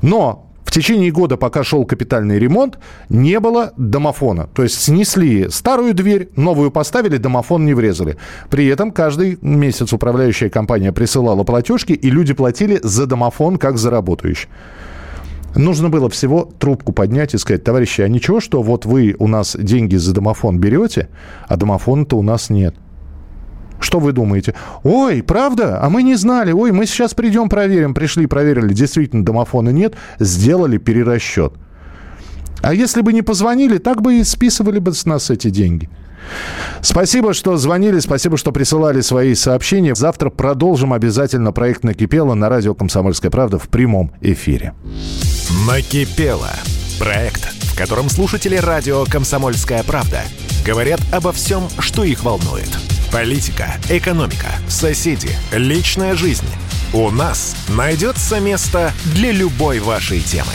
Но 0.02 0.47
в 0.68 0.70
течение 0.70 1.10
года, 1.10 1.38
пока 1.38 1.64
шел 1.64 1.86
капитальный 1.86 2.38
ремонт, 2.38 2.78
не 3.08 3.40
было 3.40 3.72
домофона. 3.78 4.50
То 4.52 4.64
есть 4.64 4.78
снесли 4.78 5.48
старую 5.48 5.94
дверь, 5.94 6.28
новую 6.36 6.70
поставили, 6.70 7.16
домофон 7.16 7.64
не 7.64 7.72
врезали. 7.72 8.18
При 8.50 8.66
этом 8.66 8.92
каждый 8.92 9.38
месяц 9.40 9.94
управляющая 9.94 10.50
компания 10.50 10.92
присылала 10.92 11.42
платежки, 11.42 11.94
и 11.94 12.10
люди 12.10 12.34
платили 12.34 12.80
за 12.82 13.06
домофон 13.06 13.56
как 13.56 13.78
за 13.78 13.88
работающий. 13.90 14.50
Нужно 15.54 15.88
было 15.88 16.10
всего 16.10 16.44
трубку 16.58 16.92
поднять 16.92 17.32
и 17.32 17.38
сказать, 17.38 17.64
товарищи, 17.64 18.02
а 18.02 18.08
ничего, 18.08 18.38
что 18.38 18.60
вот 18.60 18.84
вы 18.84 19.16
у 19.18 19.26
нас 19.26 19.56
деньги 19.58 19.96
за 19.96 20.12
домофон 20.12 20.58
берете, 20.58 21.08
а 21.48 21.56
домофона-то 21.56 22.18
у 22.18 22.22
нас 22.22 22.50
нет. 22.50 22.74
Что 23.80 23.98
вы 24.00 24.12
думаете? 24.12 24.54
Ой, 24.82 25.22
правда? 25.22 25.80
А 25.82 25.88
мы 25.88 26.02
не 26.02 26.16
знали. 26.16 26.52
Ой, 26.52 26.72
мы 26.72 26.86
сейчас 26.86 27.14
придем, 27.14 27.48
проверим. 27.48 27.94
Пришли, 27.94 28.26
проверили. 28.26 28.72
Действительно, 28.72 29.24
домофона 29.24 29.70
нет. 29.70 29.94
Сделали 30.18 30.78
перерасчет. 30.78 31.52
А 32.60 32.74
если 32.74 33.02
бы 33.02 33.12
не 33.12 33.22
позвонили, 33.22 33.78
так 33.78 34.02
бы 34.02 34.16
и 34.18 34.24
списывали 34.24 34.78
бы 34.78 34.92
с 34.92 35.06
нас 35.06 35.30
эти 35.30 35.50
деньги. 35.50 35.88
Спасибо, 36.82 37.32
что 37.32 37.56
звонили, 37.56 38.00
спасибо, 38.00 38.36
что 38.36 38.52
присылали 38.52 39.00
свои 39.00 39.34
сообщения. 39.34 39.94
Завтра 39.94 40.30
продолжим 40.30 40.92
обязательно 40.92 41.52
проект 41.52 41.84
«Накипело» 41.84 42.34
на 42.34 42.48
радио 42.48 42.74
«Комсомольская 42.74 43.30
правда» 43.30 43.58
в 43.58 43.68
прямом 43.68 44.12
эфире. 44.20 44.74
«Накипело»– 45.66 46.50
проект, 46.98 47.44
в 47.44 47.78
котором 47.78 48.08
слушатели 48.08 48.56
радио 48.56 49.04
«Комсомольская 49.06 49.82
правда» 49.84 50.22
говорят 50.68 51.00
обо 51.10 51.32
всем, 51.32 51.68
что 51.80 52.04
их 52.04 52.22
волнует– 52.22 52.68
Политика, 53.12 53.74
экономика, 53.88 54.48
соседи, 54.68 55.30
личная 55.50 56.14
жизнь. 56.14 56.44
У 56.92 57.10
нас 57.10 57.56
найдется 57.68 58.38
место 58.38 58.92
для 59.14 59.32
любой 59.32 59.78
вашей 59.78 60.20
темы. 60.20 60.52